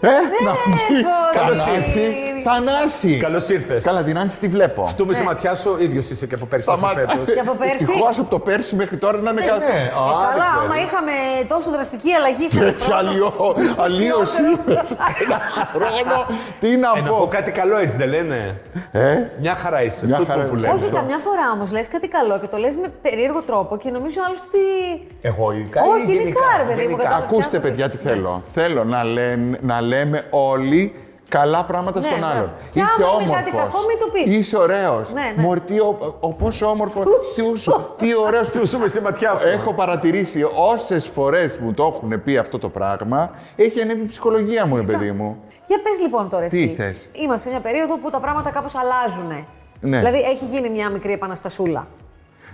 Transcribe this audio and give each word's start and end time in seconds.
Ε, 0.00 0.08
Νάση. 0.44 1.04
Καλώς 1.34 1.58
Θανάση. 2.44 2.76
Θανάση. 2.76 3.16
Καλώς 3.16 3.48
ήρθες. 3.48 3.84
Καλά, 3.84 4.02
την 4.02 4.18
Άνση 4.18 4.38
τη 4.38 4.48
βλέπω. 4.48 4.82
Αυτό 4.82 5.04
με 5.06 5.12
στη 5.14 5.24
ματιά 5.24 5.54
σου, 5.56 5.76
ίδιος 5.80 6.10
είσαι 6.10 6.26
και 6.26 6.34
από 6.34 6.46
πέρσι 6.46 6.70
μέχρι 6.80 6.96
φέτος. 7.06 7.34
Και 7.34 7.40
από 7.40 7.54
πέρσι. 7.54 7.72
Ευτυχώς 7.88 8.18
από 8.18 8.30
το 8.30 8.38
πέρσι 8.38 8.74
μέχρι 8.76 8.96
τώρα 8.96 9.18
να 9.18 9.30
είναι 9.30 9.40
καλά. 9.40 9.58
Ναι, 9.58 9.64
Ε, 9.64 9.90
καλά, 10.30 10.44
άμα 10.64 10.76
είχαμε 10.84 11.12
τόσο 11.48 11.70
δραστική 11.70 12.12
αλλαγή 12.12 12.48
σε 12.48 12.64
Έχει 12.64 12.92
αλλιώ- 12.92 13.56
αλλίωση. 13.78 14.42
Ένα 15.24 15.38
χρόνο. 15.72 16.26
Τι 16.60 16.68
να 16.76 16.88
Ε, 16.96 17.00
να 17.00 17.08
πω 17.08 17.16
πω. 17.18 17.26
κάτι 17.26 17.50
καλό 17.50 17.76
έτσι 17.78 17.96
δεν 17.96 18.08
λένε; 18.08 18.60
Ε, 18.92 19.14
Μια 19.40 19.54
χαρά 19.54 19.82
είσαι. 19.82 20.06
Μια 20.06 20.16
Τούτο 20.16 20.30
χαρά 20.32 20.44
που 20.44 20.56
είμαι. 20.56 20.60
λέμε. 20.66 20.74
Όχι, 20.74 20.90
καμιά 20.90 21.18
φορά 21.18 21.50
όμως 21.54 21.72
λες 21.72 21.88
κάτι 21.88 22.08
καλό 22.08 22.38
και 22.40 22.46
το 22.46 22.56
λες 22.56 22.74
με 22.76 22.88
περίεργο 23.02 23.42
τρόπο 23.42 23.76
και 23.76 23.90
νομίζω 23.90 24.20
άλλο 24.26 24.36
ότι. 24.48 24.62
Εγωικά 25.20 25.80
Όχι, 25.82 26.02
ή 26.02 26.04
γενικά, 26.04 26.22
γενικά. 26.22 26.40
ρε 26.58 26.62
παιδί 26.64 26.74
μου, 26.82 26.88
Γενικά. 26.88 27.02
κατάλαβα. 27.02 27.24
Ακούστε, 27.24 27.58
παιδιά, 27.58 27.88
τι 27.90 27.96
θέλω. 27.96 28.42
Θέλω 28.54 28.84
να, 28.84 29.04
λένε- 29.04 29.58
να 29.62 29.80
λέμε 29.80 30.24
όλοι 30.30 30.94
καλά 31.28 31.64
πράγματα 31.64 32.00
Ναι, 32.00 32.06
στον 32.06 32.18
ναι. 32.20 32.26
άλλον. 32.26 32.50
Και 32.70 32.80
Είσαι 32.80 33.02
άμα 33.02 33.12
είναι 33.12 33.22
όμορφος. 33.24 33.36
κάτι 33.36 33.56
κακό, 33.56 33.78
μην 33.88 33.98
το 33.98 34.06
πεις. 34.12 34.36
Είσαι 34.36 34.56
ωραίος. 34.56 35.12
Ναι, 35.12 35.32
ναι. 35.36 35.42
Μωρ, 35.42 35.60
τι 35.60 35.80
ο, 35.80 36.16
ο, 36.20 36.32
πόσο 36.32 36.66
όμορφος. 36.66 37.04
τι, 37.34 37.42
ούσου, 37.42 37.72
τι 37.96 38.16
ωραίος. 38.16 38.48
Του 38.48 38.66
σου 38.66 38.78
με 38.78 38.86
στη 38.86 39.00
ματιά 39.00 39.34
σου. 39.36 39.46
Έχω 39.48 39.72
παρατηρήσει 39.74 40.46
όσες 40.54 41.06
φορές 41.06 41.58
μου 41.58 41.72
το 41.72 41.94
έχουν 41.96 42.22
πει 42.22 42.36
αυτό 42.36 42.58
το 42.58 42.68
πράγμα, 42.68 43.30
έχει 43.56 43.80
ανέβει 43.80 44.00
η 44.02 44.06
ψυχολογία 44.06 44.66
μου, 44.66 44.74
ρε 44.74 44.80
Φυσικά. 44.80 44.98
παιδί 44.98 45.10
μου. 45.12 45.36
Για 45.66 45.80
πες 45.82 45.98
λοιπόν 46.00 46.28
τώρα 46.28 46.46
Τι 46.46 46.56
εσύ. 46.62 46.74
θες; 46.78 47.08
Είμαστε 47.12 47.38
σε 47.38 47.48
μια 47.48 47.60
περίοδο 47.60 47.98
που 47.98 48.10
τα 48.10 48.20
πράγματα 48.20 48.50
κάπως 48.50 48.74
αλλάζουν. 48.74 49.46
Ναι. 49.80 49.98
Δηλαδή 49.98 50.18
έχει 50.18 50.44
γίνει 50.44 50.70
μια 50.70 50.88
μικρή 50.90 51.12
επαναστασούλα. 51.12 51.86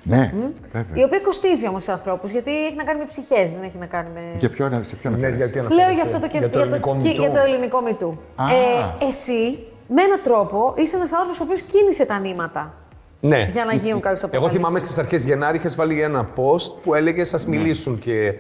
Ναι, 0.06 0.32
Η 0.34 0.52
βέβαια. 0.72 1.04
οποία 1.04 1.18
κοστίζει 1.20 1.68
όμως 1.68 1.82
σε 1.82 1.92
ανθρώπους 1.92 2.30
γιατί 2.30 2.64
έχει 2.66 2.76
να 2.76 2.82
κάνει 2.84 2.98
με 2.98 3.04
ψυχές, 3.04 3.50
δεν 3.52 3.62
έχει 3.62 3.76
να 3.78 3.86
κάνει 3.86 4.08
με. 4.14 4.20
Για 4.38 4.50
ποιο, 4.50 4.68
να- 4.68 4.82
σε 4.82 4.96
ποιον 4.96 5.12
Ναι, 5.12 5.18
αναφέρεσαι; 5.18 5.36
γιατί 5.45 5.58
αναφέρεσαι. 5.58 5.86
Λέω 5.86 5.95
για 5.95 6.02
αυτό 6.02 6.18
το, 6.20 6.28
και- 6.28 6.38
Για 6.38 6.50
το 6.50 6.58
ελληνικό 6.58 6.96
και- 6.96 7.09
μυτού. 7.09 7.20
για 7.20 7.30
το 7.30 7.40
ελληνικό 7.46 7.80
μυτού. 7.80 8.18
Α. 8.37 8.45
Ε, 8.52 9.06
εσύ, 9.09 9.59
με 9.88 10.02
έναν 10.02 10.20
τρόπο, 10.23 10.73
είσαι 10.76 10.96
ένας 10.96 11.12
άνθρωπος 11.12 11.40
ο 11.40 11.42
οποίος 11.45 11.60
κίνησε 11.60 12.04
τα 12.04 12.18
νήματα 12.18 12.74
Ναι. 13.20 13.48
για 13.52 13.64
να 13.64 13.74
γίνουν 13.74 14.01
κάποιε 14.01 14.18
Εγώ 14.24 14.37
αποφάσει. 14.37 14.56
θυμάμαι 14.56 14.79
στις 14.79 14.98
αρχές 14.98 15.24
Γενάρη 15.24 15.56
είχες 15.56 15.74
βάλει 15.74 16.01
ένα 16.01 16.29
post 16.36 16.73
που 16.82 16.95
έλεγες 16.95 17.34
Α 17.34 17.38
μιλήσουν 17.46 17.98
και. 17.98 18.34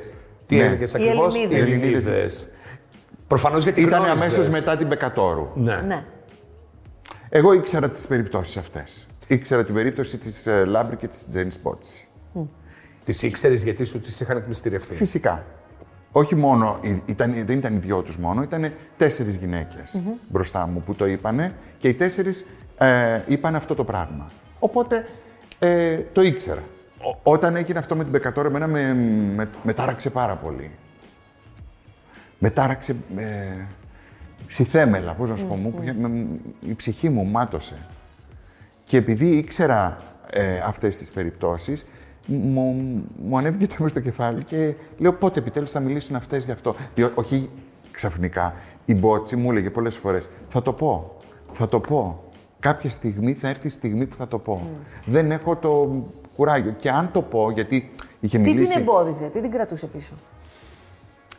Τι 0.46 0.56
Ναι. 0.56 0.64
έλεγες 0.64 0.94
ακριβώς; 0.94 1.34
Ελληνίδες. 1.34 1.72
Ελληνίδες. 1.72 2.48
Προφανώς 3.26 3.62
γιατί 3.62 3.80
Ήταν 3.80 4.02
γνώριζες. 4.02 4.22
αμέσως 4.22 4.48
μετά 4.48 4.76
την 4.76 4.86
Μπεκατόρου. 4.86 5.48
Ναι. 5.54 5.76
Ναι. 5.86 6.04
Εγώ 7.28 7.52
ήξερα 7.52 7.90
τις 7.90 8.06
περιπτώσεις 8.06 8.56
αυτές. 8.56 9.06
Ήξερα 9.26 9.64
την 9.64 9.74
περίπτωση 9.74 10.18
της 10.18 10.48
Λάμπρη 10.66 10.96
και 10.96 11.08
της 11.08 11.26
Τζέννη 11.28 11.52
Μπότση. 11.62 12.06
Τις 13.02 13.22
ήξερες 13.22 13.62
γιατί 13.62 13.84
σου 13.84 14.00
τις 14.00 14.20
είχαν 14.20 14.36
εκμυστηρευτεί; 14.36 14.94
Φυσικά. 14.94 15.44
Όχι 16.12 16.34
μόνο, 16.34 16.78
η- 16.82 17.02
ήταν, 17.06 17.32
δεν 17.46 17.58
ήταν 17.58 17.74
οι 17.74 17.78
δυο 17.78 18.02
τους 18.02 18.16
μόνο, 18.18 18.42
ήταν 18.42 18.72
τέσσερις 18.96 19.36
γυναίκες 19.36 20.00
μπροστά 20.28 20.66
μου 20.66 20.82
που 20.82 20.94
το 20.94 21.06
είπανε 21.06 21.54
και 21.78 21.88
οι 21.88 21.94
τέσσερις 21.94 22.46
ε, 22.78 23.20
είπαν 23.26 23.54
αυτό 23.54 23.74
το 23.74 23.84
πράγμα. 23.84 24.30
Οπότε 24.58 25.06
ε, 25.58 25.96
το 26.12 26.22
ήξερα. 26.22 26.62
Ό- 26.98 27.30
όταν 27.32 27.56
έγινε 27.56 27.78
αυτό 27.78 27.96
με 27.96 28.02
την 28.02 28.12
Μπεκατόρ, 28.12 28.46
εμένα 28.46 28.66
με, 28.66 28.94
με, 29.34 29.48
με 29.62 29.72
τάραξε 29.72 30.10
πάρα 30.10 30.36
πολύ. 30.36 30.70
Με 32.38 32.50
τάραξε 32.50 32.96
ε, 33.16 33.24
στη 34.46 34.64
θέμελα, 34.64 35.14
πώς 35.14 35.30
να 35.30 35.36
σου 35.36 35.46
πω, 35.46 35.54
μου, 35.54 35.74
με- 35.98 36.26
η 36.70 36.74
ψυχή 36.74 37.08
μου 37.08 37.24
μάτωσε. 37.24 37.86
Και 38.84 38.96
επειδή 38.96 39.26
ήξερα 39.26 39.96
ε, 40.32 40.58
αυτές 40.58 40.96
τις 40.96 41.12
περιπτώσεις, 41.12 41.86
μου, 42.26 42.74
μου 43.24 43.38
ανέβηκε 43.38 43.76
το 43.76 43.88
στο 43.88 44.00
κεφάλι 44.00 44.44
και 44.44 44.74
λέω 44.98 45.12
πότε 45.12 45.38
επιτέλους 45.38 45.70
θα 45.70 45.80
μιλήσουν 45.80 46.16
αυτές 46.16 46.44
γι' 46.44 46.50
αυτό; 46.50 46.74
Διό- 46.94 47.12
όχι 47.14 47.50
ξαφνικά. 47.90 48.54
Η 48.84 48.94
Μπότση 48.94 49.36
μου 49.36 49.50
έλεγε 49.50 49.70
πολλές 49.70 49.96
φορές, 49.96 50.28
θα 50.48 50.62
το 50.62 50.72
πω, 50.72 51.16
θα 51.52 51.68
το 51.68 51.80
πω. 51.80 52.24
Κάποια 52.60 52.90
στιγμή 52.90 53.32
θα 53.32 53.48
έρθει 53.48 53.66
η 53.66 53.70
στιγμή 53.70 54.06
που 54.06 54.16
θα 54.16 54.28
το 54.28 54.38
πω. 54.38 54.62
Δεν 55.06 55.30
έχω 55.30 55.56
το 55.56 56.02
κουράγιο. 56.36 56.74
Και 56.78 56.90
αν 56.90 57.10
το 57.12 57.22
πω, 57.22 57.50
γιατί 57.50 57.90
είχε 58.20 58.38
Τι 58.38 58.48
μιλήσει... 58.48 58.72
την 58.72 58.80
εμπόδιζε, 58.80 59.24
τι 59.26 59.40
την 59.40 59.50
κρατούσε 59.50 59.86
πίσω; 59.86 60.12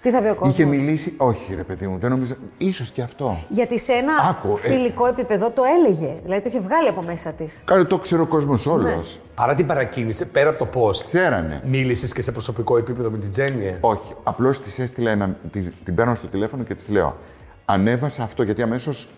Τι 0.05 0.11
θα 0.11 0.21
πει 0.21 0.27
ο 0.27 0.35
κόσμος; 0.35 0.53
Είχε 0.53 0.66
μιλήσει, 0.66 1.13
όχι 1.17 1.55
ρε 1.55 1.63
παιδί 1.63 1.88
μου, 1.88 1.97
δεν 1.97 2.09
νομίζω, 2.09 2.35
ίσως 2.57 2.91
και 2.91 3.01
αυτό. 3.01 3.38
Γιατί 3.49 3.79
σε 3.79 3.93
ένα 3.93 4.13
Άκου, 4.29 4.51
ε. 4.51 4.57
φιλικό 4.59 5.05
επίπεδο 5.07 5.49
το 5.49 5.61
έλεγε. 5.77 6.19
Δηλαδή 6.23 6.41
το 6.41 6.49
είχε 6.49 6.59
βγάλει 6.59 6.88
από 6.88 7.01
μέσα 7.01 7.31
της. 7.31 7.61
Κάνε 7.66 7.83
το 7.83 7.97
ξέρω 7.97 8.21
ο 8.21 8.25
κόσμος 8.25 8.66
όλος. 8.66 9.19
Άρα 9.35 9.55
την 9.55 9.66
παρακίνησε 9.66 10.25
πέρα 10.25 10.49
από 10.49 10.66
το 10.66 10.79
post. 10.79 10.95
Ξέρανε. 10.95 11.61
Μίλησες 11.66 12.13
και 12.13 12.21
σε 12.21 12.31
προσωπικό 12.31 12.77
επίπεδο 12.77 13.09
με 13.09 13.17
την 13.17 13.31
Τζέννη. 13.31 13.66
ε; 13.66 13.77
Όχι, 13.81 14.16
απλώς 14.23 14.59
της 14.59 14.79
έστειλα 14.79 15.11
ένα. 15.11 15.38
Της, 15.51 15.71
την 15.83 15.95
παίρνω 15.95 16.16
στο 16.16 16.27
τηλέφωνο 16.27 16.63
και 16.63 16.75
της 16.75 16.89
λέω: 16.89 17.17
Ανέβασα 17.66 18.23
αυτό 18.23 18.43
γιατί 18.43 18.61
αμέσως 18.61 19.09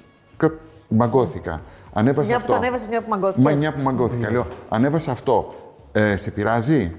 μαγκώθηκα. 0.88 1.62
Ανέβασα 1.94 2.28
Μια 2.28 2.36
που 2.38 2.42
αυτό. 2.42 2.54
το 2.54 2.58
ανέβασες, 2.58 2.88
μια 2.88 3.02
που 3.02 3.10
μαγκώθηκες. 3.10 3.52
Μα 3.52 3.60
μια 3.60 3.74
που 3.74 3.82
μαγκώθηκα. 3.82 4.32
Λέω: 4.32 4.48
Ανέβασα 4.70 5.12
αυτό. 5.12 5.54
Ε, 5.92 6.16
σε 6.18 6.32
πειράζει; 6.32 6.96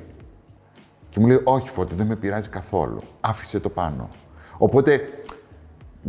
Και 1.10 1.20
μου 1.20 1.26
λέει: 1.26 1.40
Όχι, 1.44 1.68
Φώτη, 1.68 1.94
δεν 1.94 2.06
με 2.06 2.16
πειράζει 2.16 2.48
καθόλου. 2.48 3.00
Άφησε 3.20 3.60
το 3.60 3.68
πάνω. 3.68 4.08
Οπότε, 4.58 5.00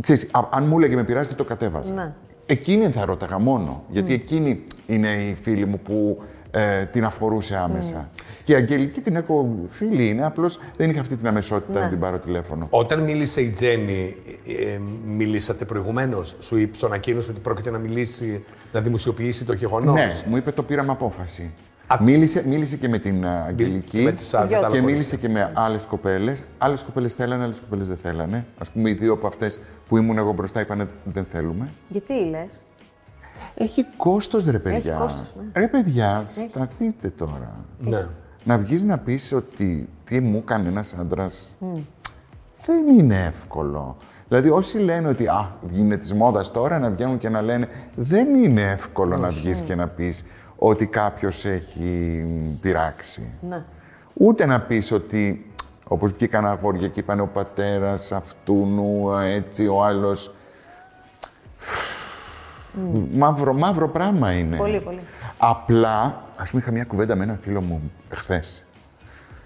ξέρεις, 0.00 0.28
α- 0.32 0.48
αν 0.50 0.66
μου 0.66 0.78
έλεγε 0.78 0.94
με 0.94 1.04
πειράζει, 1.04 1.28
δεν 1.28 1.36
το 1.38 1.44
κατέβαζα. 1.44 1.92
Ναι. 1.92 2.12
Εκείνη 2.46 2.90
θα 2.90 3.04
ρώταγα 3.04 3.38
μόνο. 3.38 3.84
Γιατί 3.88 4.14
εκείνη 4.14 4.62
είναι 4.86 5.08
η 5.08 5.36
φίλη 5.42 5.66
μου 5.66 5.78
που 5.78 6.22
ε, 6.50 6.84
την 6.84 7.04
αφορούσε 7.04 7.56
άμεσα. 7.56 8.10
Και 8.44 8.52
η 8.52 8.54
Αγγελική 8.54 9.00
την 9.00 9.16
έχω 9.16 9.56
φίλη 9.68 10.08
είναι, 10.08 10.24
απλώς 10.24 10.60
δεν 10.76 10.90
είχα 10.90 11.00
αυτή 11.00 11.16
την 11.16 11.26
αμεσότητα 11.26 11.80
να 11.80 11.88
την 11.88 11.98
πάρω 11.98 12.18
τηλέφωνο. 12.18 12.66
Όταν 12.70 13.00
μίλησε 13.00 13.40
η 13.40 13.50
Τζέννη, 13.50 14.16
ε, 14.46 14.72
ε, 14.72 14.80
μιλήσατε 15.06 15.64
προηγουμένως; 15.64 16.36
Σου 16.40 16.56
είπε, 16.58 16.76
σου 16.76 16.86
ανακοίνωσε 16.86 17.30
ότι 17.30 17.40
πρόκειται 17.40 17.70
να 17.70 17.78
μιλήσει, 17.78 18.44
να 18.72 18.80
δημοσιοποιήσει 18.80 19.44
το 19.44 19.52
γεγονός; 19.52 19.94
Ναι, 19.94 20.06
μου 20.26 20.36
είπε 20.36 20.50
το 20.52 20.62
πήραμε 20.62 20.92
απόφαση. 20.92 21.50
Μίλησε, 21.98 22.44
μίλησε 22.46 22.76
και 22.76 22.88
με 22.88 22.98
την 22.98 23.26
α, 23.26 23.44
Αγγελική 23.46 24.02
με 24.02 24.12
τις 24.12 24.34
άλλες, 24.34 24.48
Δυο 24.48 24.60
τα 24.60 24.68
και 24.68 24.76
άλλα 24.76 24.86
μίλησε 24.86 25.16
και 25.16 25.28
με 25.28 25.52
άλλες 25.54 25.84
κοπέλες. 25.84 26.44
Άλλες 26.58 26.82
κοπέλες 26.82 27.14
θέλανε, 27.14 27.44
άλλες 27.44 27.60
κοπέλες 27.60 27.88
δεν 27.88 27.96
θέλανε. 27.96 28.46
Α 28.58 28.70
πούμε, 28.72 28.90
οι 28.90 28.92
δύο 28.92 29.12
από 29.12 29.26
αυτές 29.26 29.60
που 29.88 29.96
ήμουν 29.96 30.18
εγώ 30.18 30.32
μπροστά 30.32 30.60
είπαν 30.60 30.88
δεν 31.04 31.24
θέλουμε. 31.24 31.68
Γιατί 31.88 32.12
λες; 32.12 32.60
Έχει 33.54 33.86
κόστος, 33.96 34.46
ρε 34.46 34.58
παιδιά. 34.58 34.96
κόστος, 34.96 35.34
ναι. 35.36 35.60
Ρε 35.60 35.68
παιδιά, 35.68 36.24
σταθείτε 36.48 37.08
τώρα. 37.08 37.64
Ναι. 37.78 38.06
Να 38.44 38.58
βγεις 38.58 38.82
να 38.82 38.98
πεις 38.98 39.32
ότι 39.32 39.88
τι 40.04 40.20
μου 40.20 40.36
έκανε 40.36 40.68
ένας 40.68 40.94
άντρας, 41.00 41.56
δεν 42.66 42.98
είναι 42.98 43.24
εύκολο. 43.26 43.96
Δηλαδή 44.28 44.50
όσοι 44.50 44.78
λένε 44.78 45.08
ότι 45.08 45.26
α, 45.26 45.52
είναι 45.74 45.96
της 45.96 46.14
μόδας 46.14 46.50
τώρα 46.50 46.78
να 46.78 46.90
βγαίνουν 46.90 47.18
και 47.18 47.28
να 47.28 47.42
λένε 47.42 47.68
δεν 47.94 48.34
είναι 48.34 48.60
εύκολο 48.60 49.16
να 49.16 49.28
βγεις 49.28 49.60
και 49.60 49.74
να 49.74 49.86
πεις 49.86 50.24
ότι 50.62 50.86
κάποιος 50.86 51.44
έχει 51.44 52.24
πειράξει. 52.60 53.32
Ναι. 53.40 53.62
Ούτε 54.14 54.46
να 54.46 54.60
πεις 54.60 54.92
ότι, 54.92 55.52
όπως 55.88 56.12
βγήκαν 56.12 56.46
αγόρια 56.46 56.88
και 56.88 57.00
είπαν 57.00 57.20
ο 57.20 57.30
πατέρας 57.32 58.12
αυτού 58.12 58.68
έτσι, 59.24 59.66
ο 59.66 59.84
άλλος. 59.84 60.34
Μαύρο, 63.12 63.52
μαύρο 63.52 63.88
πράγμα 63.88 64.32
είναι. 64.32 64.56
Πολύ, 64.56 64.80
πολύ. 64.80 65.00
Απλά, 65.38 66.22
ας 66.38 66.50
πούμε, 66.50 66.62
είχα 66.62 66.72
μια 66.72 66.84
κουβέντα 66.84 67.16
με 67.16 67.24
έναν 67.24 67.38
φίλο 67.38 67.60
μου 67.60 67.90
εχθές 68.10 68.64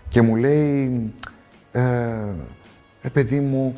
και 0.08 0.22
μου 0.22 0.36
λέει, 0.36 1.12
ε, 1.72 1.80
«Ρε 3.02 3.08
παιδί 3.12 3.40
μου, 3.40 3.74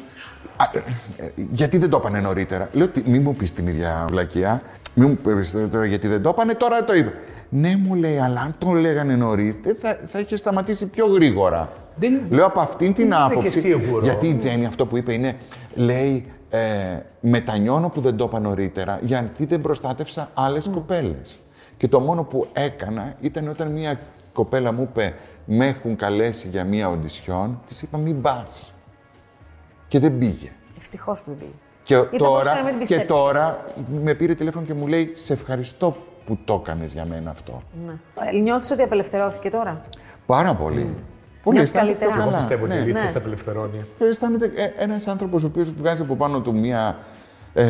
α, 0.56 0.64
ε, 0.72 0.78
ε, 1.24 1.30
γιατί 1.50 1.78
δεν 1.78 1.90
το 1.90 1.96
έπανε 1.96 2.20
νωρίτερα; 2.20 2.68
Λέω, 2.72 2.88
«Τι, 2.88 3.02
μην 3.06 3.22
μου 3.22 3.34
πεις 3.34 3.52
την 3.52 3.66
ίδια 3.66 4.04
βλακεία, 4.08 4.62
μην 4.98 5.08
μου 5.24 5.34
πεις 5.36 5.50
τώρα 5.70 5.84
γιατί 5.86 6.08
δεν 6.08 6.22
το 6.22 6.28
έπανε, 6.28 6.54
τώρα 6.54 6.84
το 6.84 6.94
είπα. 6.94 7.12
Ναι, 7.48 7.76
μου 7.76 7.94
λέει, 7.94 8.18
αλλά 8.18 8.40
αν 8.40 8.54
το 8.58 8.72
λέγανε 8.72 9.14
νωρίς, 9.16 9.60
θα, 9.80 9.98
θα 10.06 10.18
είχε 10.18 10.36
σταματήσει 10.36 10.86
πιο 10.86 11.06
γρήγορα. 11.06 11.72
Δεν- 11.96 12.20
Λέω 12.28 12.46
από 12.46 12.60
αυτήν 12.60 12.94
την 12.94 13.04
είναι 13.04 13.14
και 13.14 13.22
άποψη. 13.22 13.60
σίγουρο. 13.60 14.04
Γιατί 14.04 14.26
η 14.28 14.34
Τζέννη 14.34 14.66
αυτό 14.66 14.86
που 14.86 14.96
είπε 14.96 15.12
είναι, 15.12 15.36
λέει, 15.74 16.32
ε, 16.50 16.60
μετανιώνω 17.20 17.88
που 17.88 18.00
δεν 18.00 18.16
το 18.16 18.24
είπα 18.24 18.40
νωρίτερα, 18.40 18.98
γιατί 19.02 19.44
δεν 19.44 19.60
προστάτευσα 19.60 20.30
άλλες 20.34 20.68
κοπέλες. 20.74 21.38
Και 21.76 21.88
το 21.88 22.00
μόνο 22.00 22.22
που 22.22 22.46
έκανα 22.52 23.14
ήταν 23.20 23.48
όταν 23.48 23.68
μια 23.72 23.98
κοπέλα 24.32 24.72
μου 24.72 24.82
είπε, 24.90 25.14
με 25.44 25.66
έχουν 25.66 25.96
καλέσει 25.96 26.48
για 26.48 26.64
μια 26.64 26.88
οντισιόν, 26.88 27.60
της 27.66 27.82
είπα, 27.82 27.98
μην 27.98 28.20
πας. 28.20 28.72
Και 29.88 29.98
δεν 29.98 30.18
πήγε. 30.18 30.50
Ευτυχώς 30.76 31.18
που 31.20 31.24
δεν 31.30 31.38
πήγε. 31.38 31.50
Και 31.86 31.94
μπορούσε 31.96 32.18
τώρα, 32.18 32.54
να 32.54 32.62
μην 32.62 32.64
την 32.64 32.72
και 32.72 32.78
πιστέψεις. 32.78 33.06
τώρα 33.08 33.64
με 34.02 34.14
πήρε 34.14 34.34
τηλέφωνο 34.34 34.66
και 34.66 34.74
μου 34.74 34.86
λέει, 34.86 35.10
σε 35.14 35.32
ευχαριστώ 35.32 35.96
που 36.26 36.38
το 36.44 36.62
έκανες 36.64 36.92
για 36.92 37.04
μένα 37.04 37.30
αυτό. 37.30 37.62
Ναι. 37.86 38.38
Νιώθεις 38.40 38.70
ότι 38.70 38.82
απελευθερώθηκε 38.82 39.48
τώρα; 39.48 39.80
Πάρα 40.26 40.54
πολύ. 40.54 40.94
Πολύ 41.42 41.56
Νιώθεις 41.56 41.74
αισθάνεται 41.74 41.98
καλύτερα; 41.98 42.10
πιο 42.10 42.20
Εγώ 42.20 42.24
καλά. 42.24 42.36
πιστεύω 42.36 42.64
ότι 42.64 42.72
Ναι. 42.74 42.78
η 42.78 42.82
αλήθεια 42.82 43.02
Ναι. 43.02 43.10
σε 43.10 43.18
απελευθερώνει. 43.18 43.84
Αισθάνεται 43.98 44.52
ε, 44.56 44.82
ένας 44.82 45.06
άνθρωπος 45.06 45.42
ο 45.42 45.46
οποίος 45.46 45.70
βγάζει 45.72 46.02
από 46.02 46.14
πάνω 46.16 46.40
του 46.40 46.58
μία, 46.58 46.98
ε, 47.54 47.64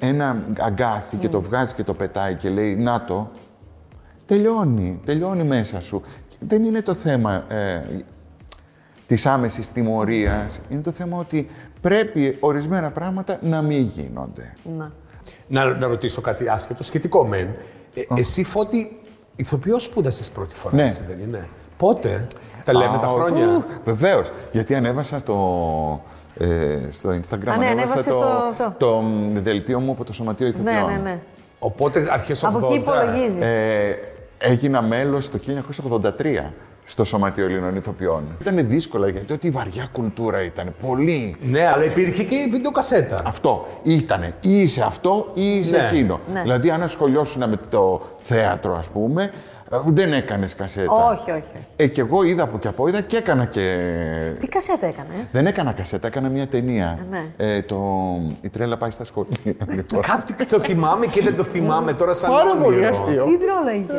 ένα 0.00 0.42
αγκάθι 0.60 1.16
και 1.16 1.28
το 1.28 1.40
βγάζει 1.42 1.74
και 1.74 1.84
το 1.84 1.94
πετάει 1.94 2.34
και 2.34 2.48
λέει 2.48 2.76
«Να 2.76 3.04
το», 3.04 3.30
τελειώνει, 4.26 5.00
τελειώνει 5.04 5.42
μέσα 5.42 5.80
σου. 5.80 6.02
Δεν 6.38 6.64
είναι 6.64 6.82
το 6.82 6.94
θέμα. 6.94 7.44
Ε, 7.48 7.80
της 9.06 9.26
άμεσης 9.26 9.72
τιμωρίας. 9.72 10.60
Είναι 10.70 10.80
το 10.80 10.90
θέμα 10.90 11.18
ότι 11.18 11.50
πρέπει 11.88 12.36
ορισμένα 12.40 12.90
πράγματα 12.90 13.38
να 13.42 13.62
μην 13.62 13.90
γίνονται. 13.94 14.52
Να. 14.78 14.92
Να, 15.48 15.64
να 15.64 15.86
ρωτήσω 15.86 16.20
κάτι 16.20 16.48
άσχετο, 16.48 16.82
σχετικό 16.82 17.26
μεν. 17.26 17.48
Ε, 17.94 18.02
εσύ, 18.16 18.44
Φώτη, 18.44 19.00
ηθοποιός 19.36 19.84
σπούδασες 19.84 20.30
πρώτη 20.30 20.54
φορά, 20.54 20.74
Ναι. 20.74 20.86
έτσι 20.86 21.02
δεν 21.08 21.18
είναι; 21.20 21.48
Πότε, 21.76 22.26
τα 22.64 22.72
λέμε 22.72 22.98
τα 23.00 23.06
χρόνια. 23.06 23.66
Βεβαίως. 23.84 24.32
Γιατί 24.52 24.74
ανέβασα 24.74 25.18
στο, 25.18 25.36
ε, 26.38 26.78
στο 26.90 27.10
Instagram. 27.10 27.48
Α, 27.48 27.56
ναι, 27.56 27.66
ανέβασα 27.66 27.70
ανέβασες 27.70 28.14
το, 28.14 28.20
το 28.20 28.26
αυτό. 28.26 28.74
το 28.78 29.00
μ, 29.00 29.38
δελτίο 29.42 29.80
μου 29.80 29.90
από 29.92 30.04
το 30.04 30.12
Σωματείο 30.12 30.46
Ναι, 30.46 30.52
Ηθοποιών. 30.70 30.92
ναι, 30.92 31.10
ναι. 31.10 31.20
Οπότε 31.58 32.06
αρχές 32.10 32.44
80. 32.44 32.48
Από 32.48 32.66
εκεί 32.66 32.74
υπολογίζεις. 32.74 33.40
Ε, 33.40 33.98
έγινα 34.38 34.82
μέλος 34.82 35.30
το 35.30 35.38
1983 35.38 36.52
στο 36.90 37.04
Σωματείο 37.04 37.44
Ελληνών 37.44 37.76
Ηθοποιών. 37.76 38.22
Ήταν 38.40 38.68
δύσκολα 38.68 39.08
γιατί 39.08 39.32
ότι 39.32 39.46
η 39.46 39.50
βαριά 39.50 39.88
κουλτούρα 39.92 40.42
ήταν. 40.42 40.74
Πολύ. 40.86 41.36
Ναι, 41.42 41.66
αλλά 41.66 41.84
υπήρχε 41.84 42.22
και 42.24 42.34
η 42.34 42.48
βιντεοκασέτα. 42.50 43.22
Αυτό 43.24 43.66
ήτανε. 43.82 44.34
Ή 44.40 44.60
είσαι 44.60 44.82
αυτό 44.86 45.30
ή 45.34 45.56
είσαι 45.58 45.76
Ναι. 45.76 45.88
εκείνο. 45.88 46.20
Ναι. 46.32 46.42
Δηλαδή, 46.42 46.70
αν 46.70 46.82
ασχολιώσουν 46.82 47.48
με 47.48 47.56
το 47.70 48.02
θέατρο, 48.18 48.76
ας 48.76 48.88
πούμε, 48.88 49.22
ε, 49.22 49.28
δεν 49.86 50.12
έκανες 50.12 50.54
κασέτα. 50.54 50.92
Όχι, 50.92 51.30
όχι, 51.30 51.38
όχι. 51.40 51.66
Ε, 51.76 51.86
και 51.86 52.00
εγώ 52.00 52.22
είδα 52.22 52.42
από 52.42 52.56
εκεί 52.56 52.68
από 52.68 52.88
είδα 52.88 53.00
και 53.00 53.16
έκανα 53.16 53.44
και. 53.44 53.76
Τι 54.38 54.48
κασέτα 54.48 54.86
έκανες; 54.86 55.30
Δεν 55.30 55.46
έκανα 55.46 55.72
κασέτα, 55.72 56.06
έκανα 56.06 56.28
μια 56.28 56.46
ταινία. 56.46 56.98
Ναι. 57.10 57.24
Ε, 57.36 57.62
το... 57.62 57.76
Η 58.40 58.48
τρέλα 58.48 58.76
πάει 58.76 58.90
στα 58.90 59.04
σχολεία. 59.04 59.36
λοιπόν. 59.44 60.00
Κάτι 60.00 60.44
το 60.46 60.60
θυμάμαι 60.60 61.06
και 61.06 61.22
δεν 61.22 61.36
το 61.36 61.44
θυμάμαι 61.44 61.92
τώρα 61.92 62.14
σαν 62.14 62.30
Πάρα 62.30 62.54
πολύ 62.62 62.76
όνειρο. 62.76 62.92
αστείο. 62.92 63.24
Τι 63.24 63.38
τρόλα 63.38 63.74
είχε; 63.74 63.92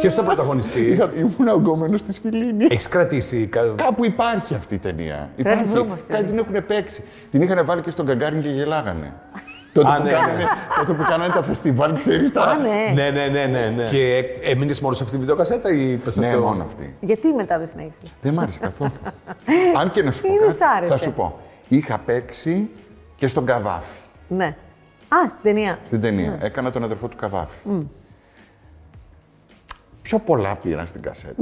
Ποιος 0.00 0.12
ήταν 0.12 0.24
πρωταγωνιστής; 0.24 0.88
Είχα- 0.94 1.12
Ήμουν 1.18 1.48
αγκόμενος 1.48 2.02
της 2.02 2.18
Φιλίνη. 2.18 2.66
Έχεις 2.70 2.88
κρατήσει. 2.88 3.46
κα- 3.46 3.74
Κάπου 3.76 4.04
υπάρχει 4.04 4.54
αυτή 4.54 4.74
η 4.74 4.78
ταινία. 4.78 5.28
τη 5.36 5.40
Υπάρχει. 5.42 5.64
βρούμε 5.66 5.92
αυτή. 5.92 6.12
Κάτι 6.12 6.24
την 6.24 6.38
έχουν 6.38 6.66
παίξει. 6.66 7.04
Την 7.30 7.42
είχαν 7.42 7.64
βάλει 7.66 7.80
και 7.80 7.90
στον 7.90 8.06
Καγκάριν 8.06 8.42
και 8.42 8.48
γελάγανε. 8.48 9.12
τότε, 9.82 9.88
Α, 9.94 9.96
που 9.96 10.02
ναι, 10.02 10.10
κάνανε, 10.10 10.32
ναι. 10.42 10.44
τότε 10.78 10.92
που 10.92 11.02
κάνανε 11.08 11.32
τα 11.32 11.42
φεστιβάλ, 11.42 11.94
ξέρεις 11.96 12.32
τα... 12.32 12.42
Α, 12.42 12.56
ναι. 12.56 13.02
Ναι, 13.02 13.10
ναι, 13.10 13.26
ναι, 13.26 13.44
ναι, 13.46 13.72
ναι. 13.76 13.84
Και 13.84 14.24
έμεινες 14.42 14.80
μόνος 14.80 14.96
σε 14.96 15.02
αυτή 15.02 15.14
τη 15.14 15.20
βιντεοκασέτα 15.20 15.72
ή 15.72 15.90
είπες 15.90 16.16
Ναι, 16.16 16.26
αυτό. 16.26 16.40
μόνο 16.40 16.62
αυτή. 16.62 16.96
Γιατί 17.00 17.32
μετά 17.32 17.58
δεν 17.58 17.66
συνέχισες; 17.66 18.10
Δεν 18.22 18.34
μ' 18.34 18.40
άρεσε 18.40 18.58
καθόλου. 18.58 18.92
Αν 19.80 19.90
και 19.90 20.02
να 20.02 20.12
σου 20.12 20.20
πω 20.22 20.26
Τι 20.28 20.32
δεν 20.32 20.40
κάτι, 20.42 20.54
σ' 20.54 20.62
άρεσε; 20.76 20.92
θα 20.92 20.98
σου 20.98 21.12
πω. 21.12 21.38
Είχα 21.68 21.98
παίξει 21.98 22.70
και 23.16 23.26
στον 23.26 23.46
Καβάφη. 23.46 23.96
Ναι. 24.28 24.56
Α, 25.08 25.28
στην 25.28 25.42
ταινία. 25.42 25.78
Στην 25.86 26.00
ταινία. 26.00 26.38
Έκανα 26.40 26.70
τον 26.70 26.84
αδερφό 26.84 27.08
του 27.08 27.16
Καβάφη. 27.16 27.56
Πιο 30.02 30.18
πολλά 30.18 30.54
πήραν 30.56 30.86
στην 30.86 31.02
κασέτα. 31.02 31.34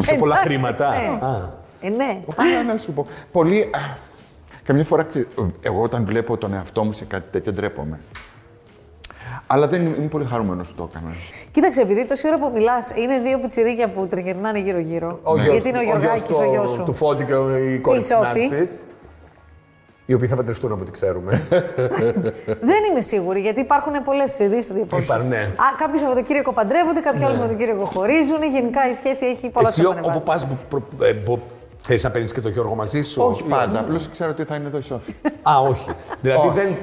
Πιο 0.00 0.16
πολλά 0.16 0.34
Εντάξει, 0.40 0.48
χρήματα. 0.48 0.90
ναι. 0.90 1.26
Α. 1.26 1.62
Ε, 1.80 1.88
ναι. 1.88 2.20
Αλλά 2.36 2.72
να 2.72 2.78
σου 2.78 2.92
πω. 2.92 3.06
Πολύ. 3.32 3.70
Α, 4.64 4.66
Καμιά 4.66 4.84
φορά, 4.84 5.02
ξέ- 5.02 5.26
εγώ 5.60 5.82
όταν 5.82 6.04
βλέπω 6.04 6.36
τον 6.36 6.54
εαυτό 6.54 6.84
μου 6.84 6.92
σε 6.92 7.04
κάτι 7.04 7.30
τέτοιο 7.30 7.52
ντρέπομαι. 7.52 8.00
Αλλά 9.46 9.68
δεν 9.68 9.86
είμαι, 9.86 9.96
είμαι 9.98 10.06
πολύ 10.08 10.24
χαρούμενος 10.24 10.68
που 10.68 10.74
το 10.74 10.88
έκανα. 10.92 11.12
Κοίταξε, 11.50 11.80
επειδή 11.80 12.04
τόση 12.04 12.26
ώρα 12.26 12.38
που 12.38 12.50
μιλάς 12.54 12.90
είναι 12.96 13.18
δύο 13.18 13.38
πιτσιρίκια 13.38 13.88
που 13.88 14.06
τριγυρνάνε 14.06 14.58
γύρω-γύρω. 14.58 15.18
Ο 15.22 15.34
γιος 15.36 15.48
Γιατί 15.52 15.68
είναι 15.68 15.78
ο 15.78 15.80
του- 15.80 15.86
Γιωργάκης, 15.86 16.22
γιος 16.26 16.38
ο 16.38 16.42
του- 16.42 16.50
γιος 16.50 16.70
σου. 16.72 16.82
Του 16.82 16.94
Φώτη 16.94 17.24
και 17.24 17.32
η 17.32 17.78
κόρη 17.78 17.96
η 17.96 17.98
της 17.98 18.06
Σόφη. 18.06 18.40
συνάντησης, 18.46 18.78
Οι 20.06 20.14
οποίοι 20.14 20.28
θα 20.28 20.36
παντρευτούν 20.36 20.72
από 20.72 20.80
ό,τι 20.80 20.90
ξέρουμε. 20.90 21.46
Δεν 22.70 22.80
είμαι 22.90 23.00
σίγουρη, 23.00 23.40
γιατί 23.40 23.60
υπάρχουν 23.60 23.92
πολλές 24.04 24.38
ειδήσεις 24.38 24.64
στο 24.64 24.74
διαπόψεις. 24.74 25.08
Υπάρχουν, 25.08 25.28
ναι. 25.28 25.50
Κάποιο 25.76 25.98
Σαββατοκύριακο 25.98 26.52
παντρεύονται, 26.52 27.00
κάποιο 27.00 27.26
άλλο 27.26 27.34
Σαββατοκύριακο 27.34 27.84
χωρίζουν. 27.84 28.42
Γενικά 28.52 28.90
η 28.90 28.94
σχέση 28.94 29.26
έχει 29.26 29.48
πολλά 29.50 29.68
Εσύ 29.68 29.80
στραβά 29.80 30.00
όπου 30.00 30.22
πας, 30.22 30.46
ε, 31.84 31.88
μπο- 31.88 31.94
θες 31.94 32.02
να 32.02 32.10
παίρνεις 32.10 32.32
και 32.32 32.40
τον 32.40 32.52
Γιώργο 32.52 32.74
μαζί 32.74 33.02
σου; 33.02 33.22
Όχι 33.22 33.42
πάντα. 33.42 33.80
Απλώς 33.80 34.08
ξέρω 34.12 34.30
ότι 34.30 34.44
θα 34.44 34.54
είναι 34.54 34.66
εδώ 34.66 34.78
η 34.78 34.82
Σόφη. 34.82 35.12
Α, 35.42 35.60
όχι. 35.68 35.90
δηλαδή 36.20 36.46
Όχι. 36.48 36.56
δεν 36.58 36.76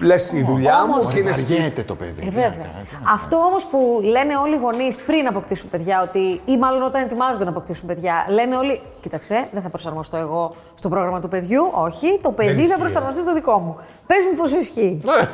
λες 0.00 0.32
η 0.32 0.42
δουλειά 0.42 0.86
μου 0.86 0.92
Όμως- 0.94 1.12
και 1.12 1.18
είναι 1.18 1.30
Βαριέται 1.30 1.82
το 1.82 1.94
παιδί. 1.94 2.22
Ε, 2.26 2.30
βέβαια. 2.30 2.70
Αυτό 3.14 3.36
όμως 3.36 3.64
που 3.64 4.00
λένε 4.02 4.36
όλοι 4.36 4.54
οι 4.54 4.58
γονείς 4.58 4.96
πριν 4.96 5.26
αποκτήσουν 5.26 5.70
παιδιά, 5.70 6.02
ότι, 6.02 6.40
ή 6.44 6.56
μάλλον 6.58 6.82
όταν 6.82 7.02
ετοιμάζονται 7.02 7.44
να 7.44 7.50
αποκτήσουν 7.50 7.86
παιδιά, 7.88 8.26
λένε 8.28 8.56
όλοι: 8.56 8.80
Κοίταξε, 9.00 9.48
δεν 9.52 9.62
θα 9.62 9.68
προσαρμοστώ 9.68 10.16
εγώ 10.16 10.54
στο 10.74 10.88
πρόγραμμα 10.88 11.20
του 11.20 11.28
παιδιού. 11.28 11.62
Όχι, 11.74 12.18
το 12.22 12.30
παιδί 12.30 12.54
ισχύει. 12.54 12.66
θα 12.72 12.78
προσαρμοστεί 12.78 13.20
στο 13.22 13.34
δικό 13.34 13.58
μου. 13.58 13.76
Πες 14.06 14.18
μου 14.30 14.36
πώς 14.36 14.52
ισχύει. 14.52 15.00
Ναι. 15.04 15.28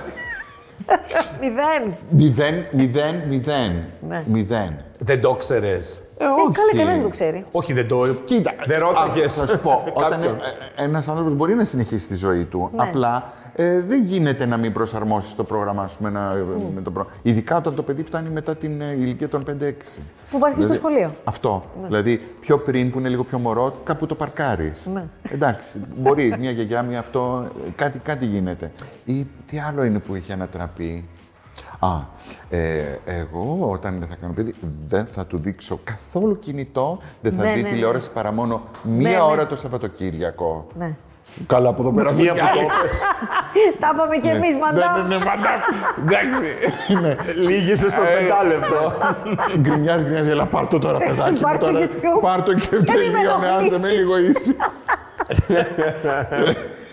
Μηδέν. 1.40 1.96
Μηδέν, 2.10 2.66
μηδέν, 2.72 3.22
μηδέν. 3.28 3.84
Ναι. 4.08 4.22
Μηδέν. 4.26 4.76
Δεν 4.98 5.20
το 5.20 5.34
ξέρεις. 5.34 6.02
Ε, 6.18 6.24
Ε, 6.24 6.28
καλά, 6.52 6.70
κανένας 6.70 6.92
δεν 6.94 7.02
το 7.02 7.08
ξέρει. 7.08 7.44
Όχι, 7.52 7.72
δεν 7.72 7.88
το... 7.88 8.06
Κοίτα, 8.24 8.52
δεν 8.66 8.78
ρώταγες. 8.80 9.42
α, 9.42 9.46
Θα 9.46 9.52
σου 9.52 9.58
πω, 9.60 9.84
όταν 9.94 10.10
κάποιον. 10.10 10.36
ένας 10.76 11.08
άνθρωπος 11.08 11.34
μπορεί 11.34 11.54
να 11.54 11.64
συνεχίσει 11.64 12.06
τη 12.06 12.14
ζωή 12.14 12.44
του, 12.44 12.70
Ναι. 12.74 12.82
απλά 12.82 13.32
ε, 13.56 13.80
δεν 13.80 14.02
γίνεται 14.04 14.46
να 14.46 14.56
μην 14.56 14.72
προσαρμόσεις 14.72 15.34
το 15.34 15.44
πρόγραμμά 15.44 15.86
σου 15.86 16.02
με, 16.02 16.08
ένα, 16.08 16.32
με 16.74 16.80
το 16.80 16.90
πρόγραμμα. 16.90 17.16
Ειδικά 17.22 17.56
όταν 17.56 17.74
το 17.74 17.82
παιδί 17.82 18.02
φτάνει 18.02 18.28
μετά 18.28 18.56
την 18.56 18.80
ε, 18.80 18.92
ηλικία 18.98 19.28
των 19.28 19.44
5-6. 19.48 19.72
Που 20.30 20.36
υπάρχει 20.36 20.62
στο 20.62 20.74
σχολείο. 20.74 21.14
Αυτό. 21.24 21.64
Δηλαδή, 21.86 22.20
πιο 22.40 22.58
πριν 22.58 22.90
που 22.90 22.98
είναι 22.98 23.08
λίγο 23.08 23.24
πιο 23.24 23.38
μωρό, 23.38 23.74
κάπου 23.84 24.06
το 24.06 24.14
παρκάρεις. 24.14 24.86
Ναι. 24.92 25.04
Εντάξει, 25.22 25.80
μπορεί 25.96 26.34
μια 26.38 26.50
γιαγιά, 26.50 26.82
μια 26.82 26.98
αυτό, 26.98 27.46
ε, 27.66 27.70
κάτι, 27.76 27.98
κάτι 27.98 28.24
γίνεται. 28.26 28.72
Ή 29.04 29.26
τι 29.46 29.58
άλλο 29.58 29.84
είναι 29.84 29.98
που 29.98 30.14
είχε 30.14 30.32
ανατραπεί; 30.32 31.04
Α, 31.78 31.88
ε, 32.50 32.98
εγώ 33.04 33.68
όταν 33.70 33.98
δεν 33.98 34.08
θα 34.08 34.16
κάνω 34.20 34.32
παιδί, 34.32 34.54
δεν 34.86 35.06
θα 35.06 35.26
του 35.26 35.38
δείξω 35.38 35.80
καθόλου 35.84 36.38
κινητό, 36.38 36.98
δεν 37.20 37.32
θα 37.32 37.42
Ναι, 37.42 37.52
δει 37.52 37.62
ναι, 37.62 37.68
τηλεόραση 37.68 38.10
παρά 38.12 38.32
μόνο 38.32 38.62
μία 38.82 39.10
Ναι, 39.10 39.16
ναι. 39.16 39.22
ώρα 39.22 39.46
το 39.46 39.56
Σαββατοκύριακο. 39.56 40.66
Ναι. 40.78 40.96
Καλά, 41.46 41.68
από 41.68 41.82
εδώ 41.82 41.92
πέρα 41.92 42.12
Μία 42.12 42.32
που 42.32 42.38
το... 42.38 42.44
Τα 43.80 43.90
είπαμε 43.94 44.16
κι 44.16 44.28
εμείς, 44.28 44.56
μαντά. 44.56 44.96
Ναι, 44.96 45.02
ναι, 45.02 45.08
ναι, 45.16 45.24
μαντά. 45.24 45.50
Εντάξει. 46.02 46.54
Ναι. 47.02 47.16
Λίγησε 47.48 47.90
στο 47.90 48.00
πεντάλεπτο. 48.18 48.92
Γκρινιάζει, 49.58 50.04
γκρινιάζει, 50.04 50.30
αλλά 50.30 50.46
πάρ' 50.46 50.66
το 50.66 50.78
τώρα, 50.78 50.98
παιδάκι. 50.98 51.40
Πάρ' 51.40 51.52
μου, 51.52 51.58
το 51.58 51.66
τώρα. 51.72 51.86
YouTube. 51.86 52.20
Πάρ' 52.20 52.42
το 52.42 52.54
και 52.54 52.68
μην 52.70 52.80
με 52.80 52.84
τελείωνε, 52.84 53.48
άντε 53.48 53.78
με 53.78 53.88
ενοχλήσεις. 53.88 53.90
λίγο 53.90 54.18
ίσιο. 54.18 54.54